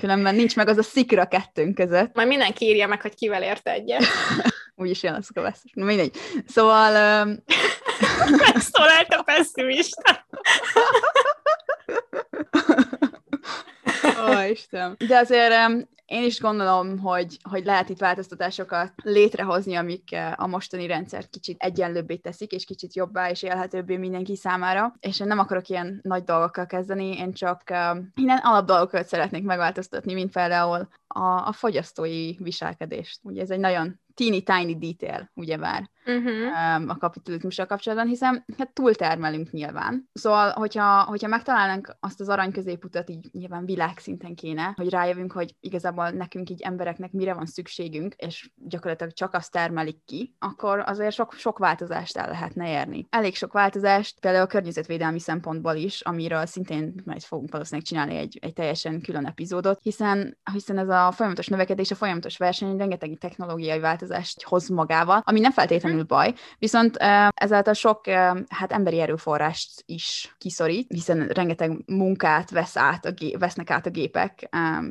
Különben 0.00 0.34
nincs 0.34 0.56
meg 0.56 0.68
az 0.68 0.78
a 0.78 0.82
szikra 0.82 1.26
kettőnk 1.26 1.74
között. 1.74 2.14
Majd 2.14 2.28
mindenki 2.28 2.64
írja 2.64 2.86
meg, 2.86 3.00
hogy 3.02 3.14
kivel 3.14 3.42
érte 3.42 3.70
egyet. 3.70 4.02
Úgyis 4.76 5.02
én 5.02 5.12
leszek 5.12 5.36
a 5.36 5.40
vesztes. 5.40 5.72
Na 5.74 5.84
mindegy. 5.84 6.16
Szóval... 6.46 7.22
Um... 7.24 7.36
Megszólalt 8.46 9.08
a 9.08 9.22
pessimista. 9.22 10.26
Ó, 14.28 14.40
Isten. 14.50 14.96
De 15.06 15.16
azért 15.16 15.52
én 16.06 16.24
is 16.24 16.40
gondolom, 16.40 16.98
hogy, 16.98 17.36
hogy 17.50 17.64
lehet 17.64 17.88
itt 17.88 17.98
változtatásokat 17.98 18.92
létrehozni, 19.02 19.74
amik 19.74 20.16
a 20.36 20.46
mostani 20.46 20.86
rendszert 20.86 21.30
kicsit 21.30 21.62
egyenlőbbé 21.62 22.16
teszik, 22.16 22.52
és 22.52 22.64
kicsit 22.64 22.94
jobbá 22.94 23.30
és 23.30 23.42
élhetőbbé 23.42 23.96
mindenki 23.96 24.36
számára. 24.36 24.94
És 25.00 25.20
én 25.20 25.26
nem 25.26 25.38
akarok 25.38 25.68
ilyen 25.68 26.00
nagy 26.02 26.24
dolgokkal 26.24 26.66
kezdeni, 26.66 27.16
én 27.16 27.32
csak 27.32 27.62
ilyen 28.14 28.40
alapdolgokat 28.42 29.06
szeretnék 29.06 29.42
megváltoztatni, 29.42 30.14
mint 30.14 30.32
például 30.32 30.88
a, 31.06 31.24
a 31.24 31.52
fogyasztói 31.52 32.34
viselkedést. 32.38 33.18
Ugye 33.22 33.42
ez 33.42 33.50
egy 33.50 33.60
nagyon 33.60 34.00
teeny 34.14 34.42
tiny 34.42 34.78
detail, 34.78 35.30
ugyebár 35.34 35.90
uh-huh. 36.06 36.90
a 36.90 36.96
kapitalizmussal 36.98 37.66
kapcsolatban, 37.66 38.08
hiszen 38.08 38.44
hát 38.58 38.72
túltermelünk 38.72 39.50
nyilván. 39.50 40.08
Szóval, 40.12 40.50
hogyha, 40.50 41.02
hogyha 41.02 41.28
megtalálnánk 41.28 41.96
azt 42.00 42.20
az 42.20 42.28
arany 42.28 42.52
középutat, 42.52 43.10
így 43.10 43.28
nyilván 43.32 43.64
világszinten 43.64 44.34
kéne, 44.34 44.72
hogy 44.76 44.88
rájövünk, 44.88 45.32
hogy 45.32 45.54
igazából 45.60 46.10
nekünk 46.10 46.50
így 46.50 46.60
embereknek 46.60 47.12
mire 47.12 47.34
van 47.34 47.46
szükségünk, 47.46 48.14
és 48.14 48.50
gyakorlatilag 48.54 49.12
csak 49.12 49.34
azt 49.34 49.52
termelik 49.52 50.04
ki, 50.04 50.34
akkor 50.38 50.82
azért 50.86 51.14
sok, 51.14 51.32
sok 51.32 51.58
változást 51.58 52.16
el 52.16 52.28
lehetne 52.28 52.70
érni. 52.70 53.06
Elég 53.10 53.34
sok 53.36 53.52
változást, 53.52 54.20
például 54.20 54.44
a 54.44 54.48
környezetvédelmi 54.48 55.20
szempontból 55.20 55.74
is, 55.74 56.00
amiről 56.00 56.46
szintén 56.46 56.94
majd 57.04 57.22
fogunk 57.22 57.50
valószínűleg 57.50 57.86
csinálni 57.86 58.16
egy, 58.16 58.38
egy 58.42 58.52
teljesen 58.52 59.00
külön 59.00 59.26
epizódot, 59.26 59.78
hiszen, 59.82 60.38
hiszen 60.52 60.78
ez 60.78 60.88
a 60.88 61.12
folyamatos 61.12 61.46
növekedés, 61.46 61.90
a 61.90 61.94
folyamatos 61.94 62.36
verseny 62.36 62.76
rengeteg 62.76 63.16
technológiai 63.20 63.78
változást 63.78 64.42
hoz 64.42 64.68
magával, 64.68 65.22
ami 65.24 65.40
nem 65.40 65.52
feltétlenül 65.52 65.93
feltétlenül 65.94 66.04
baj, 66.04 66.34
viszont 66.58 66.96
ezáltal 67.34 67.74
sok 67.74 68.06
hát 68.48 68.72
emberi 68.72 69.00
erőforrást 69.00 69.82
is 69.86 70.34
kiszorít, 70.38 70.86
hiszen 70.88 71.26
rengeteg 71.26 71.82
munkát 71.86 72.50
vesz 72.50 72.76
át 72.76 73.04
a 73.04 73.10
gé- 73.10 73.38
vesznek 73.38 73.70
át 73.70 73.86
a 73.86 73.90
gépek 73.90 74.48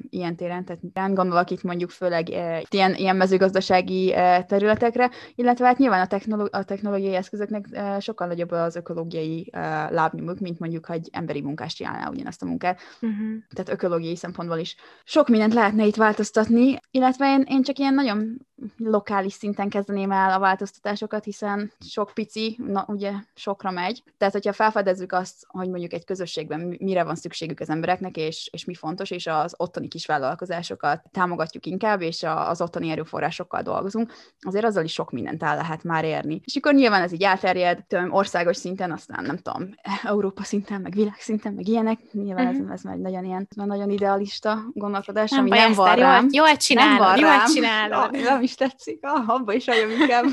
ilyen 0.09 0.35
téren, 0.35 0.65
tehát 0.65 1.13
gondolok 1.15 1.49
itt 1.49 1.63
mondjuk 1.63 1.89
főleg 1.89 2.29
ilyen, 2.69 2.95
ilyen 2.95 3.15
mezőgazdasági 3.15 4.13
területekre, 4.47 5.09
illetve 5.35 5.65
hát 5.65 5.77
nyilván 5.77 6.01
a, 6.01 6.07
technoló- 6.07 6.49
a 6.51 6.63
technológiai 6.63 7.15
eszközöknek 7.15 7.65
sokkal 7.99 8.27
nagyobb 8.27 8.51
az 8.51 8.75
ökológiai 8.75 9.49
lábnyomuk, 9.89 10.39
mint 10.39 10.59
mondjuk, 10.59 10.85
hogy 10.85 11.09
emberi 11.11 11.41
munkást 11.41 11.75
csinálná 11.75 12.09
ugyanazt 12.09 12.41
a 12.41 12.45
munkát. 12.45 12.79
Uh-huh. 13.01 13.27
Tehát 13.53 13.69
ökológiai 13.69 14.15
szempontból 14.15 14.57
is 14.57 14.75
sok 15.03 15.27
mindent 15.27 15.53
lehetne 15.53 15.85
itt 15.85 15.95
változtatni, 15.95 16.79
illetve 16.91 17.25
én, 17.25 17.45
én 17.47 17.63
csak 17.63 17.77
ilyen 17.77 17.93
nagyon 17.93 18.47
lokális 18.77 19.33
szinten 19.33 19.69
kezdeném 19.69 20.11
el 20.11 20.31
a 20.31 20.39
változtatásokat, 20.39 21.23
hiszen 21.23 21.71
sok 21.79 22.11
pici, 22.13 22.59
na 22.67 22.85
ugye 22.87 23.11
sokra 23.33 23.71
megy. 23.71 24.03
Tehát, 24.17 24.33
hogyha 24.33 24.53
felfedezzük 24.53 25.11
azt, 25.11 25.45
hogy 25.47 25.69
mondjuk 25.69 25.93
egy 25.93 26.05
közösségben 26.05 26.75
mire 26.79 27.03
van 27.03 27.15
szükségük 27.15 27.59
az 27.59 27.69
embereknek, 27.69 28.17
és, 28.17 28.49
és 28.51 28.65
mi 28.65 28.73
fontos, 28.73 29.11
és 29.11 29.27
az 29.27 29.53
ottani 29.57 29.87
kis 29.87 30.05
vállalkozásokat 30.05 31.01
támogatjuk 31.11 31.65
inkább, 31.65 32.01
és 32.01 32.23
az 32.23 32.61
ottani 32.61 32.89
erőforrásokkal 32.89 33.61
dolgozunk, 33.61 34.13
azért 34.39 34.65
azzal 34.65 34.83
is 34.83 34.93
sok 34.93 35.11
mindent 35.11 35.43
el 35.43 35.55
lehet 35.55 35.83
már 35.83 36.03
érni. 36.03 36.41
És 36.45 36.55
akkor 36.55 36.73
nyilván 36.73 37.01
ez 37.01 37.11
így 37.11 37.23
elterjed, 37.23 37.83
tudom, 37.87 38.11
országos 38.11 38.57
szinten, 38.57 38.91
aztán 38.91 39.23
nem 39.25 39.37
tudom, 39.37 39.69
Európa 40.03 40.43
szinten, 40.43 40.81
meg 40.81 40.93
világszinten, 40.93 41.53
meg 41.53 41.67
ilyenek. 41.67 41.99
Nyilván 42.11 42.47
uh-huh. 42.47 42.65
ez, 42.65 42.71
ez 42.71 42.81
már 42.81 42.97
nagyon 42.97 43.23
ilyen, 43.23 43.47
nagyon 43.55 43.89
idealista 43.89 44.59
gondolkodás, 44.73 45.29
nem 45.29 45.39
ami 45.39 45.49
nem 45.49 45.73
van 45.73 45.95
rám. 45.95 46.27
Jól, 46.31 46.47
jól 46.47 46.57
csinálod, 46.57 47.19
jól 47.19 47.43
csinálod. 47.53 48.15
Ja, 48.15 48.37
is 48.41 48.52
tetszik, 48.55 48.99
ah, 49.01 49.29
abba 49.29 49.53
is 49.53 49.65
vagyok 49.65 49.91
inkább. 49.91 50.25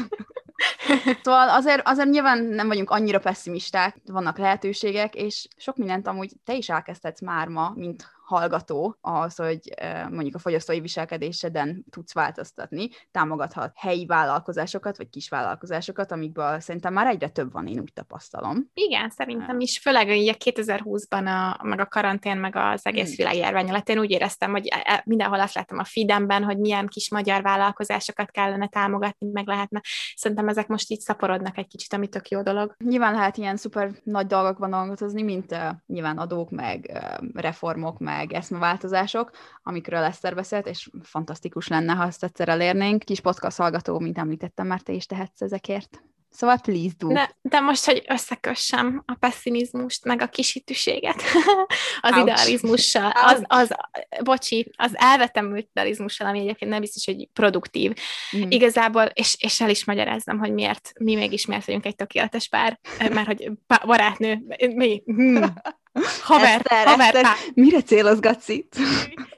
szóval 1.23 1.49
azért, 1.49 1.89
azért 1.89 2.09
nyilván 2.09 2.45
nem 2.45 2.69
vagyunk 2.69 2.91
annyira 2.91 3.19
pessimisták, 3.19 3.97
vannak 4.07 4.39
lehetőségek, 4.39 5.15
és 5.15 5.49
sok 5.57 5.77
mindent 5.77 6.07
amúgy 6.07 6.33
te 6.45 6.55
is 6.55 6.69
elkezdhetsz 6.69 7.21
már 7.21 7.49
ma, 7.49 7.73
mint 7.75 8.07
hallgató 8.31 8.97
az, 9.01 9.37
hogy 9.37 9.75
mondjuk 10.11 10.35
a 10.35 10.39
fogyasztói 10.39 10.81
viselkedéseden 10.81 11.85
tudsz 11.91 12.15
változtatni, 12.15 12.89
támogathat 13.11 13.73
helyi 13.77 14.07
vállalkozásokat, 14.07 14.97
vagy 14.97 15.09
kis 15.09 15.29
vállalkozásokat, 15.29 16.13
amikből 16.13 16.61
szerintem 16.61 16.93
már 16.93 17.07
egyre 17.07 17.29
több 17.29 17.53
van, 17.53 17.67
én 17.67 17.81
úgy 17.81 17.93
tapasztalom. 17.93 18.71
Igen, 18.75 19.11
szerintem 19.11 19.61
is, 19.61 19.79
főleg 19.79 20.09
ugye 20.09 20.35
2020-ban 20.45 21.57
a, 21.59 21.67
meg 21.67 21.81
a 21.81 21.87
karantén, 21.87 22.37
meg 22.37 22.57
az 22.57 22.87
egész 22.87 23.07
hmm. 23.07 23.17
világjárvány 23.17 23.69
alatt 23.69 23.89
én 23.89 23.99
úgy 23.99 24.11
éreztem, 24.11 24.51
hogy 24.51 24.67
e, 24.67 24.81
e, 24.85 25.03
mindenhol 25.07 25.41
azt 25.41 25.55
láttam 25.55 25.79
a 25.79 25.85
feedemben, 25.85 26.45
hogy 26.45 26.59
milyen 26.59 26.87
kis 26.87 27.11
magyar 27.11 27.43
vállalkozásokat 27.43 28.31
kellene 28.31 28.69
támogatni, 28.69 29.31
meg 29.33 29.47
lehetne. 29.47 29.81
Szerintem 30.15 30.49
ezek 30.49 30.67
most 30.67 30.91
így 30.91 31.01
szaporodnak 31.01 31.59
egy 31.59 31.67
kicsit, 31.67 31.93
ami 31.93 32.09
tök 32.09 32.29
jó 32.29 32.43
dolog. 32.43 32.75
Nyilván 32.85 33.15
lehet 33.15 33.37
ilyen 33.37 33.57
szuper 33.57 33.91
nagy 34.03 34.27
dolgokban 34.27 34.71
dolgozni, 34.71 35.23
mint 35.23 35.53
uh, 35.53 35.59
nyilván 35.87 36.19
adók, 36.19 36.51
meg 36.51 36.91
uh, 36.93 37.29
reformok, 37.35 37.99
meg 37.99 38.20
meg 38.21 38.33
eszmeváltozások, 38.33 39.31
amikről 39.63 40.03
Eszter 40.03 40.35
beszélt, 40.35 40.67
és 40.67 40.91
fantasztikus 41.03 41.69
lenne, 41.69 41.93
ha 41.93 42.07
ezt 42.07 42.25
egyszer 42.25 42.49
elérnénk. 42.49 43.03
Kis 43.03 43.21
podcast 43.21 43.57
hallgató, 43.57 43.99
mint 43.99 44.19
említettem, 44.19 44.67
már 44.67 44.81
te 44.81 44.93
is 44.93 45.07
tehetsz 45.07 45.41
ezekért. 45.41 46.03
Szóval 46.33 46.59
please 46.59 46.95
do. 46.99 47.13
De, 47.13 47.37
de 47.43 47.61
most, 47.61 47.85
hogy 47.85 48.05
összekössem 48.09 49.03
a 49.07 49.15
pessimizmust, 49.15 50.05
meg 50.05 50.21
a 50.21 50.27
kisítőséget 50.27 51.23
az 52.01 52.13
Ouch. 52.13 52.21
idealizmussal, 52.21 53.13
az, 53.15 53.43
az, 53.47 53.71
bocsi, 54.25 54.71
az 54.77 54.93
elvetemült 54.95 55.69
idealizmussal, 55.71 56.27
ami 56.27 56.39
egyébként 56.39 56.71
nem 56.71 56.81
biztos, 56.81 57.05
hogy 57.05 57.29
produktív. 57.33 57.93
Mm. 58.37 58.51
Igazából, 58.51 59.05
és, 59.05 59.37
és 59.39 59.61
el 59.61 59.71
is 59.71 59.85
magyarázom, 59.85 60.39
hogy 60.39 60.53
miért, 60.53 60.93
mi 60.99 61.15
mégis 61.15 61.47
miért 61.47 61.65
vagyunk 61.67 61.87
egy 61.87 61.97
tökéletes 61.97 62.49
pár, 62.49 62.81
mert 62.99 63.27
hogy 63.27 63.53
barátnő, 63.87 64.43
mi, 64.75 65.03
hmm. 65.07 65.55
Haver, 66.23 66.55
Eszter, 66.55 66.87
haver, 66.87 67.15
Eszter, 67.15 67.37
mire 67.55 67.83
célozgatsz 67.83 68.49
itt? 68.49 68.75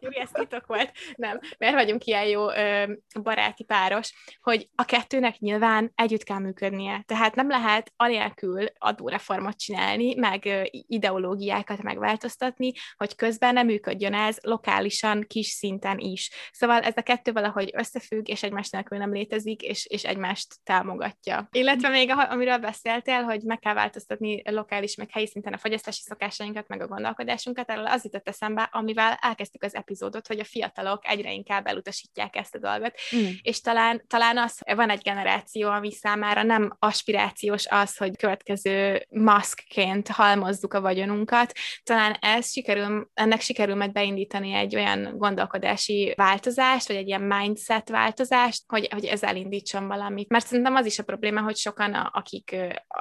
Júli, 0.00 0.18
ez 0.18 0.30
titok 0.32 0.66
volt. 0.66 0.92
Nem, 1.14 1.40
mert 1.58 1.74
vagyunk 1.74 2.04
ilyen 2.04 2.24
jó 2.24 2.50
ö, 2.50 2.92
baráti 3.22 3.64
páros, 3.64 4.14
hogy 4.40 4.68
a 4.74 4.84
kettőnek 4.84 5.38
nyilván 5.38 5.92
együtt 5.94 6.22
kell 6.22 6.38
működnie. 6.38 7.02
Tehát 7.06 7.34
nem 7.34 7.48
lehet 7.48 7.92
anélkül 7.96 8.64
adóreformot 8.78 9.58
csinálni, 9.58 10.14
meg 10.14 10.44
ö, 10.44 10.62
ideológiákat 10.70 11.82
megváltoztatni, 11.82 12.72
hogy 12.96 13.14
közben 13.14 13.52
nem 13.52 13.66
működjön 13.66 14.14
ez 14.14 14.36
lokálisan, 14.40 15.24
kis 15.28 15.46
szinten 15.46 15.98
is. 15.98 16.30
Szóval 16.52 16.80
ez 16.80 16.94
a 16.96 17.02
kettő 17.02 17.32
valahogy 17.32 17.70
összefügg, 17.74 18.28
és 18.28 18.42
egymás 18.42 18.70
nélkül 18.70 18.98
nem 18.98 19.12
létezik, 19.12 19.62
és, 19.62 19.86
és 19.86 20.04
egymást 20.04 20.54
támogatja. 20.64 21.48
Illetve 21.52 21.88
még, 21.88 22.10
amiről 22.10 22.58
beszéltél, 22.58 23.22
hogy 23.22 23.42
meg 23.42 23.58
kell 23.58 23.74
változtatni 23.74 24.42
lokális, 24.50 24.96
meg 24.96 25.10
helyi 25.10 25.26
szinten 25.26 25.52
a 25.52 25.58
fogyasztási 25.58 26.00
szokásokat, 26.02 26.40
hatásainkat, 26.52 26.68
meg 26.68 26.80
a 26.80 26.86
gondolkodásunkat, 26.86 27.70
erről 27.70 27.86
az 27.86 28.04
jutott 28.04 28.28
eszembe, 28.28 28.68
amivel 28.72 29.18
elkezdtük 29.20 29.62
az 29.62 29.74
epizódot, 29.74 30.26
hogy 30.26 30.38
a 30.38 30.44
fiatalok 30.44 31.08
egyre 31.08 31.32
inkább 31.32 31.66
elutasítják 31.66 32.36
ezt 32.36 32.54
a 32.54 32.58
dolgot, 32.58 32.94
mm. 33.16 33.28
és 33.42 33.60
talán, 33.60 34.04
talán 34.06 34.38
az, 34.38 34.58
van 34.74 34.90
egy 34.90 35.02
generáció, 35.02 35.68
ami 35.68 35.92
számára 35.92 36.42
nem 36.42 36.76
aspirációs 36.78 37.66
az, 37.66 37.96
hogy 37.96 38.16
következő 38.16 39.06
maszkként 39.10 40.08
halmozzuk 40.08 40.74
a 40.74 40.80
vagyonunkat, 40.80 41.52
talán 41.82 42.16
ez 42.20 42.50
sikerül, 42.50 43.10
ennek 43.14 43.40
sikerül 43.40 43.74
meg 43.74 43.92
beindítani 43.92 44.52
egy 44.52 44.76
olyan 44.76 45.18
gondolkodási 45.18 46.12
változást, 46.16 46.88
vagy 46.88 46.96
egy 46.96 47.06
ilyen 47.06 47.22
mindset 47.22 47.88
változást, 47.88 48.62
hogy, 48.66 48.88
hogy 48.92 49.04
ez 49.04 49.22
elindítson 49.22 49.86
valamit. 49.86 50.28
Mert 50.28 50.46
szerintem 50.46 50.74
az 50.74 50.86
is 50.86 50.98
a 50.98 51.02
probléma, 51.02 51.40
hogy 51.40 51.56
sokan, 51.56 51.94
akik 51.94 52.56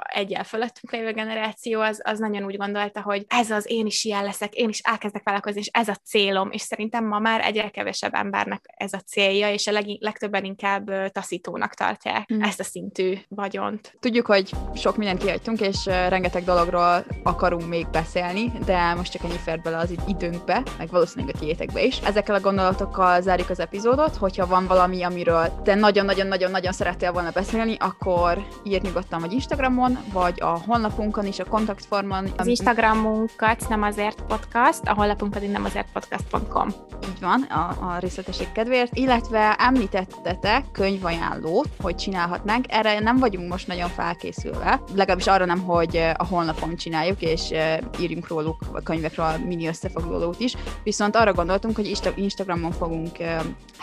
egyel 0.08 0.44
fölöttünk 0.44 0.92
lévő 0.92 1.12
generáció, 1.12 1.80
az, 1.80 2.00
az 2.04 2.18
nagyon 2.18 2.44
úgy 2.44 2.56
gondolta, 2.56 3.02
hogy 3.02 3.24
ez 3.32 3.50
az, 3.50 3.64
én 3.68 3.86
is 3.86 4.04
ilyen 4.04 4.24
leszek, 4.24 4.54
én 4.54 4.68
is 4.68 4.78
elkezdek 4.78 5.22
vállalkozni, 5.24 5.60
és 5.60 5.68
ez 5.72 5.88
a 5.88 5.94
célom, 6.04 6.50
és 6.50 6.60
szerintem 6.60 7.06
ma 7.06 7.18
már 7.18 7.40
egyre 7.44 7.68
kevesebb 7.68 8.14
embernek 8.14 8.64
ez 8.76 8.92
a 8.92 8.98
célja, 8.98 9.52
és 9.52 9.66
a 9.66 9.72
leg, 9.72 9.84
legtöbben 9.98 10.44
inkább 10.44 11.12
taszítónak 11.12 11.74
tartják 11.74 12.28
hmm. 12.28 12.42
ezt 12.42 12.60
a 12.60 12.64
szintű 12.64 13.16
vagyont. 13.28 13.96
Tudjuk, 14.00 14.26
hogy 14.26 14.50
sok 14.74 14.96
mindent 14.96 15.22
kihagytunk, 15.22 15.60
és 15.60 15.84
rengeteg 15.84 16.44
dologról 16.44 17.04
akarunk 17.22 17.68
még 17.68 17.86
beszélni, 17.88 18.52
de 18.64 18.94
most 18.94 19.12
csak 19.12 19.22
ennyi 19.24 19.38
fért 19.44 19.62
bele 19.62 19.76
az 19.76 19.94
időnkbe, 20.06 20.62
meg 20.78 20.90
valószínűleg 20.90 21.34
a 21.34 21.38
tiétekbe 21.38 21.84
is. 21.84 21.98
Ezekkel 21.98 22.34
a 22.34 22.40
gondolatokkal 22.40 23.20
zárjuk 23.20 23.50
az 23.50 23.60
epizódot, 23.60 24.16
hogyha 24.16 24.46
van 24.46 24.66
valami, 24.66 25.02
amiről 25.02 25.60
te 25.62 25.74
nagyon-nagyon-nagyon-nagyon 25.74 26.72
szerettél 26.72 27.12
volna 27.12 27.30
beszélni, 27.30 27.76
akkor 27.78 28.46
írj 28.64 28.86
nyugodtan 28.86 29.20
vagy 29.20 29.32
Instagramon, 29.32 29.98
vagy 30.12 30.40
a 30.40 30.58
honlapunkon 30.66 31.26
is, 31.26 31.38
a 31.38 31.44
kontaktformon. 31.44 32.26
Az 32.36 32.46
Instagramunkat 33.22 33.68
nem 33.68 33.82
azért 33.82 34.22
podcast, 34.22 34.80
a 34.84 34.94
honlapunk 34.94 35.32
pedig 35.32 35.50
nem 35.50 35.64
azért 35.64 35.86
podcast.com. 35.92 36.68
Így 37.12 37.20
van, 37.20 37.42
a, 37.42 37.94
a 37.94 37.98
részletesség 37.98 38.52
kedvéért, 38.52 38.96
illetve 38.96 39.54
említettetek 39.58 40.64
könyvajánlót, 40.72 41.68
hogy 41.80 41.96
csinálhatnánk. 41.96 42.64
Erre 42.68 43.00
nem 43.00 43.16
vagyunk 43.16 43.48
most 43.48 43.66
nagyon 43.66 43.88
felkészülve, 43.88 44.80
legalábbis 44.94 45.26
arra 45.26 45.44
nem, 45.44 45.62
hogy 45.62 45.96
a 46.16 46.26
honlapon 46.26 46.76
csináljuk, 46.76 47.22
és 47.22 47.50
írjunk 48.00 48.28
róluk 48.28 48.56
a 48.72 48.80
könyvekről 48.80 49.36
mini 49.46 49.66
összefoglalót 49.66 50.40
is, 50.40 50.54
viszont 50.82 51.16
arra 51.16 51.32
gondoltunk, 51.32 51.76
hogy 51.76 51.98
Instagramon 52.14 52.72
fogunk 52.72 53.16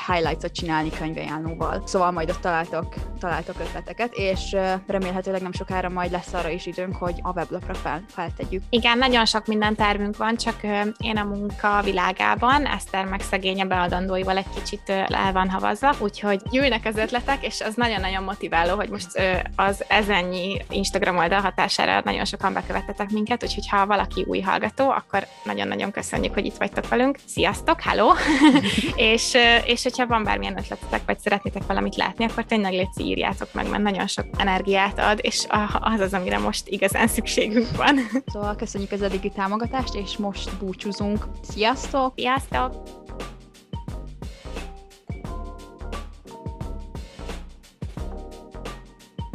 highlights-ot 0.07 0.51
csinálni 0.51 0.89
könyvajánlóval. 0.89 1.84
Szóval 1.86 2.11
majd 2.11 2.30
ott 2.30 2.39
találtok, 2.41 2.93
találtok 3.19 3.55
ötleteket, 3.59 4.13
és 4.13 4.55
remélhetőleg 4.88 5.41
nem 5.41 5.51
sokára 5.51 5.89
majd 5.89 6.11
lesz 6.11 6.34
arra 6.34 6.49
is 6.49 6.65
időnk, 6.65 6.95
hogy 6.95 7.19
a 7.21 7.32
weblapra 7.32 7.73
fel, 7.73 8.03
feltegyük. 8.07 8.63
Igen, 8.69 8.97
nagyon 8.97 9.25
sok 9.25 9.45
minden 9.45 9.75
tervünk 9.75 10.17
van, 10.17 10.36
csak 10.36 10.55
én 10.97 11.17
a 11.17 11.23
munka 11.23 11.82
világában, 11.84 12.65
Eszter 12.65 13.05
meg 13.05 13.18
szegénye 13.22 13.65
beadandóival 13.65 14.38
egy 14.38 14.49
kicsit 14.55 14.89
el 15.07 15.32
van 15.34 15.49
havazva, 15.49 15.95
úgyhogy 15.99 16.41
gyűlnek 16.51 16.86
az 16.86 16.97
ötletek, 16.97 17.45
és 17.45 17.61
az 17.61 17.76
nagyon-nagyon 17.76 18.24
motiváló, 18.24 18.76
hogy 18.76 18.89
most 18.89 19.07
az 19.55 19.84
ezennyi 19.88 20.57
Instagram 20.70 21.17
oldal 21.17 21.41
hatására 21.41 22.01
nagyon 22.03 22.26
sokan 22.26 22.53
bekövettetek 22.53 23.09
minket, 23.09 23.43
úgyhogy 23.43 23.67
ha 23.70 23.86
valaki 23.86 24.26
új 24.28 24.39
hallgató, 24.39 24.89
akkor 24.89 25.28
nagyon-nagyon 25.43 25.91
köszönjük, 25.91 26.34
hogy 26.34 26.45
itt 26.45 26.57
vagytok 26.57 26.88
velünk. 26.88 27.17
Sziasztok, 27.26 27.82
hello! 27.82 28.11
és, 28.95 29.38
és 29.65 29.84
hogyha 29.84 30.07
van 30.07 30.24
bármilyen 30.24 30.57
ötletetek, 30.57 31.01
vagy 31.05 31.20
szeretnétek 31.20 31.65
valamit 31.67 31.95
látni, 31.95 32.26
akkor 32.26 32.43
tényleg 32.43 32.72
légy 32.72 32.88
írjátok 32.97 33.53
meg, 33.53 33.70
mert 33.70 33.84
nagyon 33.84 34.07
sok 34.07 34.26
energiát 34.38 34.99
ad, 34.99 35.20
és 35.22 35.45
az 35.80 35.99
az, 35.99 36.13
amire 36.13 36.38
most 36.38 36.67
igazán 36.67 37.07
szükségünk 37.07 37.76
van. 37.76 37.99
Szóval 38.26 38.55
köszönjük 38.55 38.91
az 38.91 39.01
eddigi 39.01 39.30
támogatást, 39.30 39.95
és 39.95 40.17
most 40.17 40.57
búcsúzunk. 40.57 41.26
Sziasztok! 41.41 42.13
Sziasztok! 42.15 43.09